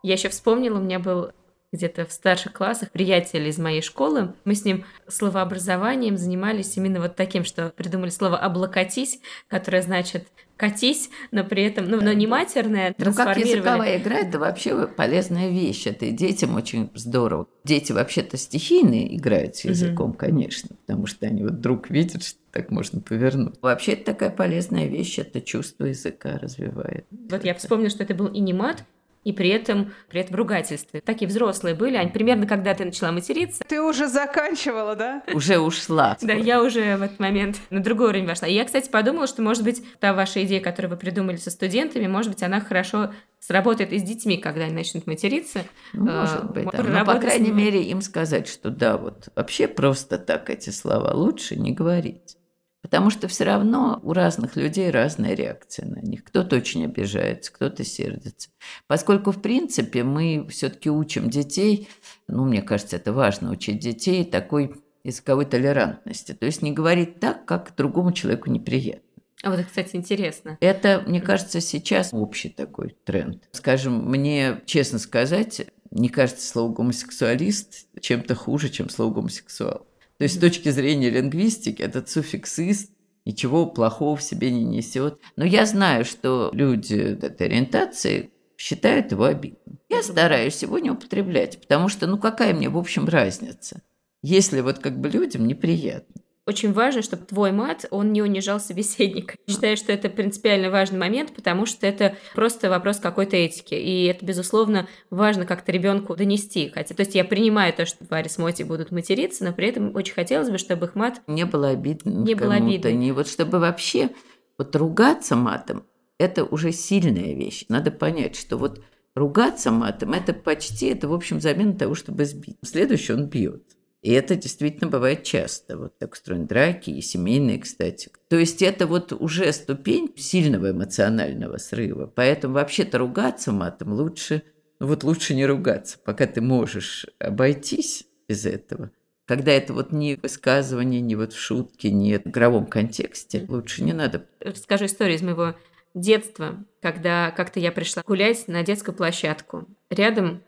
Я 0.04 0.13
еще 0.13 0.28
вспомнила, 0.28 0.80
у 0.80 0.82
меня 0.82 0.99
был 0.99 1.32
где-то 1.71 2.05
в 2.05 2.12
старших 2.12 2.53
классах 2.53 2.91
приятель 2.91 3.47
из 3.47 3.58
моей 3.58 3.82
школы. 3.82 4.34
Мы 4.45 4.55
с 4.55 4.65
ним 4.65 4.86
словообразованием 5.08 6.17
занимались 6.17 6.77
именно 6.77 6.99
вот 6.99 7.15
таким, 7.15 7.43
что 7.43 7.69
придумали 7.75 8.10
слово 8.10 8.38
«облокотись», 8.38 9.19
которое 9.47 9.82
значит 9.82 10.27
катись, 10.60 11.10
но 11.32 11.45
при 11.45 11.63
этом, 11.63 11.89
ну, 11.89 12.01
но 12.01 12.12
не 12.12 12.27
матерное, 12.27 12.93
Ну, 12.97 13.13
как 13.13 13.38
языковая 13.38 13.97
игра, 13.97 14.17
это 14.17 14.39
вообще 14.39 14.88
полезная 14.88 15.49
вещь. 15.49 15.88
Это 15.88 16.05
и 16.05 16.12
детям 16.12 16.55
очень 16.55 16.89
здорово. 16.95 17.47
Дети 17.63 17.93
вообще-то 17.93 18.36
стихийные 18.36 19.15
играют 19.15 19.55
с 19.55 19.63
языком, 19.63 20.10
угу. 20.10 20.17
конечно, 20.17 20.75
потому 20.86 21.05
что 21.05 21.27
они 21.27 21.43
вот 21.43 21.53
вдруг 21.53 21.89
видят, 21.89 22.23
что 22.23 22.39
так 22.51 22.71
можно 22.71 22.99
повернуть. 22.99 23.55
Вообще 23.62 23.93
это 23.93 24.05
такая 24.05 24.32
полезная 24.32 24.88
вещь, 24.88 25.17
это 25.17 25.39
чувство 25.39 25.86
языка 25.86 26.38
развивает. 26.38 27.05
Вот 27.10 27.45
я 27.45 27.53
вспомнила, 27.53 27.89
что 27.89 28.03
это 28.03 28.13
был 28.13 28.27
и 28.27 28.39
не 28.39 28.51
мат, 28.51 28.84
и 29.23 29.34
при 29.34 29.49
этом, 29.49 29.93
при 30.10 30.21
этом 30.21 30.36
ругательстве. 30.36 31.01
Такие 31.01 31.27
взрослые 31.27 31.75
были, 31.75 31.97
они 31.97 32.12
примерно 32.12 32.47
когда 32.47 32.73
ты 32.73 32.86
начала 32.86 33.12
материться. 33.12 33.63
Ты 33.67 33.82
уже 33.82 34.08
заканчивала, 34.08 34.95
да? 34.95 35.23
Уже 35.34 35.60
ушла. 35.60 36.17
Да, 36.21 36.34
я 36.34 36.63
уже 36.63 36.95
в 36.97 37.01
этот 37.01 37.19
момент 37.19 37.58
на 37.69 37.82
другой 37.82 38.10
уровень 38.10 38.25
вошла. 38.25 38.47
И 38.47 38.53
я, 38.53 38.65
кстати, 38.65 38.89
подумала, 38.89 39.27
что, 39.27 39.41
может 39.41 39.63
быть, 39.63 39.84
та 39.99 40.13
ваша 40.13 40.43
идея, 40.45 40.62
которую 40.62 40.91
вы 40.91 40.97
придумали 40.97 41.38
со 41.38 41.51
студентами, 41.51 42.08
может 42.08 42.32
быть, 42.32 42.43
она 42.43 42.62
хорошо 42.62 43.12
сработает 43.39 43.93
и 43.93 43.99
с 43.99 44.03
детьми, 44.03 44.38
когда 44.38 44.63
они 44.63 44.73
начнут 44.73 45.08
материться. 45.08 45.63
Ну, 45.93 46.05
может 46.05 46.43
а, 46.43 46.47
быть, 46.47 46.67
да. 46.71 46.84
Но, 46.84 47.05
по 47.05 47.15
крайней 47.15 47.51
мере, 47.51 47.84
им 47.84 48.01
сказать, 48.01 48.47
что 48.47 48.69
да, 48.69 48.97
вот 48.97 49.29
вообще 49.36 49.67
просто 49.67 50.17
так 50.17 50.49
эти 50.49 50.69
слова 50.69 51.13
лучше 51.13 51.55
не 51.55 51.71
говорить. 51.71 52.38
Потому 52.82 53.10
что 53.10 53.28
все 53.28 53.44
равно 53.44 54.00
у 54.04 54.13
разных 54.13 54.56
людей 54.56 54.89
разная 54.89 55.34
реакция 55.34 55.86
на 55.86 56.00
них. 56.00 56.24
Кто-то 56.24 56.56
очень 56.56 56.86
обижается, 56.86 57.52
кто-то 57.52 57.84
сердится. 57.84 58.50
Поскольку, 58.88 59.32
в 59.32 59.42
принципе, 59.42 60.04
мы 60.04 60.48
все-таки 60.50 60.89
учим 60.89 61.30
детей, 61.30 61.89
ну, 62.28 62.46
мне 62.46 62.62
кажется, 62.62 62.96
это 62.96 63.12
важно 63.12 63.52
учить 63.52 63.80
детей 63.80 64.24
такой 64.24 64.76
языковой 65.04 65.46
толерантности. 65.46 66.34
То 66.34 66.46
есть 66.46 66.62
не 66.62 66.72
говорить 66.72 67.20
так, 67.20 67.46
как 67.46 67.76
другому 67.76 68.12
человеку 68.12 68.50
неприятно. 68.50 69.04
А 69.44 69.52
вот, 69.52 69.65
кстати, 69.65 69.96
интересно. 69.96 70.58
Это, 70.60 71.04
мне 71.08 71.22
кажется, 71.22 71.62
сейчас 71.62 72.10
общий 72.12 72.50
такой 72.50 72.96
тренд. 73.06 73.48
Скажем, 73.52 74.10
мне, 74.10 74.62
честно 74.65 75.00
сказать, 75.00 75.68
не 75.92 76.10
кажется 76.10 76.48
слово 76.48 76.74
гомосексуалист 76.74 77.88
чем-то 78.02 78.36
хуже, 78.36 78.70
чем 78.70 78.89
слово 78.89 79.13
гомосексуал. 79.13 79.88
То 80.19 80.23
есть 80.23 80.36
с 80.36 80.39
точки 80.39 80.69
зрения 80.69 81.10
лингвистики 81.10 81.82
этот 81.82 82.10
суффикс 82.10 82.60
«ист» 82.60 82.91
ничего 83.25 83.65
плохого 83.65 84.17
в 84.17 84.21
себе 84.21 84.51
не 84.51 84.65
несет. 84.65 85.19
Но 85.38 85.45
я 85.45 85.65
знаю, 85.65 86.03
что 86.03 86.49
люди 86.53 86.93
этой 86.93 87.47
ориентации 87.47 88.32
считают 88.58 89.12
его 89.13 89.23
обидным. 89.23 89.79
Я 89.88 90.03
стараюсь 90.03 90.62
его 90.62 90.77
не 90.77 90.91
употреблять, 90.91 91.62
потому 91.62 91.88
что, 91.88 92.05
ну, 92.05 92.17
какая 92.17 92.53
мне, 92.53 92.69
в 92.69 92.77
общем, 92.77 93.08
разница, 93.08 93.82
если 94.21 94.60
вот 94.60 94.79
как 94.79 94.99
бы 94.99 95.08
людям 95.08 95.47
неприятно 95.47 96.21
очень 96.49 96.73
важно, 96.73 97.01
чтобы 97.03 97.25
твой 97.25 97.51
мат, 97.51 97.85
он 97.91 98.12
не 98.12 98.21
унижал 98.21 98.59
собеседника. 98.59 99.35
Считаю, 99.47 99.77
что 99.77 99.91
это 99.91 100.09
принципиально 100.09 100.71
важный 100.71 100.97
момент, 100.97 101.33
потому 101.33 101.65
что 101.65 101.85
это 101.85 102.15
просто 102.33 102.69
вопрос 102.69 102.97
какой-то 102.97 103.38
этики. 103.38 103.75
И 103.75 104.05
это, 104.05 104.25
безусловно, 104.25 104.88
важно 105.12 105.45
как-то 105.45 105.71
ребенку 105.71 106.15
донести. 106.15 106.71
Хотя, 106.73 106.95
то 106.95 107.01
есть 107.01 107.13
я 107.13 107.23
принимаю 107.23 107.71
то, 107.73 107.85
что 107.85 108.03
Варя 108.09 108.29
с 108.29 108.38
Моти 108.39 108.63
будут 108.63 108.91
материться, 108.91 109.45
но 109.45 109.53
при 109.53 109.67
этом 109.67 109.95
очень 109.95 110.15
хотелось 110.15 110.49
бы, 110.49 110.57
чтобы 110.57 110.88
их 110.88 110.95
мат... 110.95 111.21
Не 111.27 111.45
было 111.45 111.69
обидно. 111.69 112.09
Не 112.09 112.33
было 112.33 112.55
обидно. 112.55 112.91
Не 112.91 113.12
вот 113.12 113.27
чтобы 113.27 113.59
вообще 113.59 114.09
вот 114.57 114.75
ругаться 114.75 115.35
матом, 115.35 115.85
это 116.17 116.43
уже 116.43 116.71
сильная 116.71 117.35
вещь. 117.35 117.65
Надо 117.69 117.91
понять, 117.91 118.35
что 118.35 118.57
вот 118.57 118.81
ругаться 119.15 119.71
матом, 119.71 120.13
это 120.13 120.33
почти, 120.33 120.88
это, 120.88 121.07
в 121.07 121.13
общем, 121.13 121.39
замена 121.39 121.73
того, 121.73 121.93
чтобы 121.93 122.25
сбить. 122.25 122.57
Следующий 122.63 123.13
он 123.13 123.27
бьет. 123.27 123.63
И 124.01 124.12
это 124.12 124.35
действительно 124.35 124.89
бывает 124.89 125.23
часто. 125.23 125.77
Вот 125.77 125.97
так 125.97 126.13
устроены 126.13 126.47
драки, 126.47 126.89
и 126.89 127.01
семейные, 127.01 127.59
кстати. 127.59 128.09
То 128.29 128.38
есть 128.38 128.62
это 128.62 128.88
вот 128.88 129.12
уже 129.12 129.51
ступень 129.51 130.13
сильного 130.15 130.71
эмоционального 130.71 131.57
срыва. 131.57 132.07
Поэтому 132.07 132.55
вообще-то 132.55 132.97
ругаться 132.97 133.51
матом 133.51 133.91
лучше, 133.93 134.43
ну 134.79 134.88
вот 134.88 135.03
лучше 135.03 135.35
не 135.35 135.45
ругаться, 135.45 135.97
пока 136.03 136.27
ты 136.27 136.41
можешь 136.41 137.07
обойтись 137.19 138.05
без 138.27 138.45
этого. 138.45 138.91
Когда 139.25 139.51
это 139.51 139.73
вот 139.73 139.91
не 139.91 140.15
высказывание, 140.15 141.01
не 141.01 141.15
вот 141.15 141.33
в 141.33 141.39
шутке, 141.39 141.91
не 141.91 142.17
в 142.17 142.25
игровом 142.25 142.65
контексте, 142.65 143.45
лучше 143.47 143.83
не 143.83 143.93
надо. 143.93 144.25
Расскажу 144.39 144.85
историю 144.85 145.17
из 145.17 145.21
моего 145.21 145.55
детства, 145.93 146.63
когда 146.81 147.31
как-то 147.31 147.59
я 147.59 147.71
пришла 147.71 148.01
гулять 148.05 148.47
на 148.47 148.63
детскую 148.63 148.95
площадку. 148.95 149.67
Рядом 149.89 150.41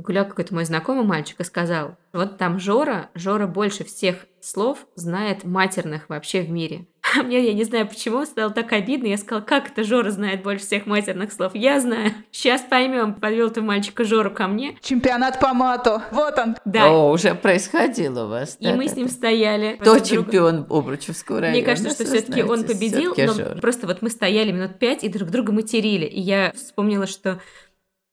гулял 0.00 0.26
какой-то 0.26 0.54
мой 0.54 0.64
знакомый 0.64 1.04
мальчик 1.04 1.40
и 1.40 1.44
сказал, 1.44 1.96
вот 2.12 2.38
там 2.38 2.58
Жора, 2.58 3.10
Жора 3.14 3.46
больше 3.46 3.84
всех 3.84 4.26
слов 4.40 4.86
знает 4.94 5.44
матерных 5.44 6.08
вообще 6.08 6.42
в 6.42 6.50
мире. 6.50 6.86
А 7.18 7.24
мне, 7.24 7.44
я 7.44 7.54
не 7.54 7.64
знаю 7.64 7.88
почему, 7.88 8.24
стало 8.24 8.52
так 8.52 8.72
обидно. 8.72 9.08
Я 9.08 9.16
сказала, 9.16 9.42
как 9.42 9.72
это 9.72 9.82
Жора 9.82 10.12
знает 10.12 10.44
больше 10.44 10.64
всех 10.64 10.86
матерных 10.86 11.32
слов? 11.32 11.52
Я 11.54 11.80
знаю. 11.80 12.12
Сейчас 12.30 12.60
поймем. 12.60 13.14
Подвел 13.14 13.50
ты 13.50 13.62
мальчика 13.62 14.04
Жору 14.04 14.30
ко 14.30 14.46
мне. 14.46 14.76
Чемпионат 14.80 15.40
по 15.40 15.52
мату. 15.52 16.02
Вот 16.12 16.38
он. 16.38 16.56
Да. 16.64 16.88
О, 16.90 17.10
уже 17.10 17.34
происходило 17.34 18.26
у 18.26 18.28
вас. 18.28 18.56
И 18.60 18.64
да, 18.66 18.76
мы 18.76 18.86
да, 18.86 18.92
с 18.92 18.96
ним 18.96 19.06
да. 19.06 19.12
стояли. 19.12 19.76
Кто 19.80 19.98
чемпион 19.98 20.66
Обручевского 20.70 21.40
района? 21.40 21.56
Мне 21.56 21.66
кажется, 21.66 21.90
что 21.90 22.04
все-таки 22.04 22.44
он 22.44 22.62
победил. 22.62 23.12
но 23.16 23.32
Жора. 23.32 23.58
просто 23.60 23.88
вот 23.88 24.02
мы 24.02 24.10
стояли 24.10 24.52
минут 24.52 24.78
пять 24.78 25.02
и 25.02 25.08
друг 25.08 25.30
друга 25.30 25.52
материли. 25.52 26.06
И 26.06 26.20
я 26.20 26.52
вспомнила, 26.54 27.08
что 27.08 27.40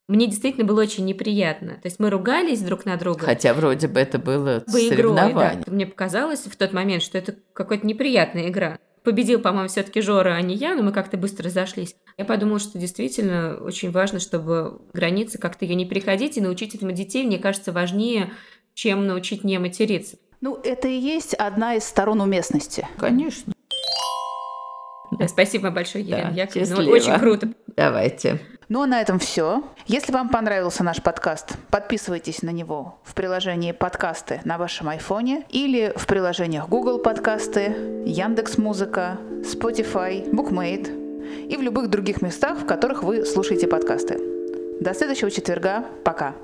мне 0.07 0.27
действительно 0.27 0.65
было 0.65 0.81
очень 0.81 1.05
неприятно. 1.05 1.73
То 1.73 1.85
есть 1.85 1.99
мы 1.99 2.09
ругались 2.09 2.61
друг 2.61 2.85
на 2.85 2.95
друга. 2.95 3.25
Хотя 3.25 3.53
вроде 3.53 3.87
бы 3.87 3.99
это 3.99 4.19
было 4.19 4.63
соревнование. 4.67 5.63
Да. 5.65 5.71
Мне 5.71 5.85
показалось 5.85 6.41
в 6.41 6.55
тот 6.55 6.71
момент, 6.71 7.03
что 7.03 7.17
это 7.17 7.35
какая-то 7.53 7.85
неприятная 7.85 8.47
игра. 8.47 8.79
Победил, 9.03 9.39
по-моему, 9.39 9.69
все-таки 9.69 10.01
Жора, 10.01 10.35
а 10.35 10.41
не 10.41 10.55
я, 10.55 10.75
но 10.75 10.83
мы 10.83 10.91
как-то 10.91 11.17
быстро 11.17 11.45
разошлись. 11.45 11.95
Я 12.17 12.25
подумала, 12.25 12.59
что 12.59 12.77
действительно 12.77 13.57
очень 13.61 13.91
важно, 13.91 14.19
чтобы 14.19 14.81
границы 14.93 15.37
как-то 15.37 15.65
ее 15.65 15.75
не 15.75 15.85
переходить 15.85 16.37
и 16.37 16.41
научить 16.41 16.75
этому 16.75 16.91
детей, 16.91 17.25
мне 17.25 17.37
кажется, 17.37 17.71
важнее, 17.71 18.31
чем 18.73 19.07
научить 19.07 19.43
не 19.43 19.59
материться. 19.59 20.17
Ну, 20.41 20.59
это 20.63 20.87
и 20.87 20.97
есть 20.97 21.33
одна 21.33 21.75
из 21.75 21.83
сторон 21.83 22.21
уместности. 22.21 22.87
Конечно. 22.97 23.53
Да, 25.19 25.27
спасибо 25.27 25.71
большое, 25.71 26.03
Елена 26.03 26.31
да, 26.31 26.41
Яковлевна. 26.41 26.91
Очень 26.91 27.19
круто. 27.19 27.49
Давайте. 27.75 28.39
Ну 28.69 28.81
а 28.81 28.85
на 28.85 29.01
этом 29.01 29.17
все. 29.17 29.63
Если 29.85 30.11
вам 30.11 30.27
понравился 30.27 30.83
наш 30.83 31.01
подкаст, 31.01 31.55
подписывайтесь 31.69 32.41
на 32.41 32.49
него 32.49 32.99
в 33.03 33.13
приложении 33.13 33.71
подкасты 33.71 34.41
на 34.43 34.57
вашем 34.57 34.89
айфоне 34.89 35.45
или 35.49 35.93
в 35.95 36.05
приложениях 36.05 36.67
Google 36.67 36.99
подкасты, 36.99 38.03
Яндекс 38.05 38.57
Музыка, 38.57 39.17
Spotify, 39.43 40.29
Bookmate 40.29 41.47
и 41.47 41.55
в 41.55 41.61
любых 41.61 41.89
других 41.89 42.21
местах, 42.21 42.59
в 42.59 42.65
которых 42.65 43.03
вы 43.03 43.25
слушаете 43.25 43.67
подкасты. 43.67 44.19
До 44.81 44.93
следующего 44.93 45.31
четверга. 45.31 45.85
Пока. 46.03 46.35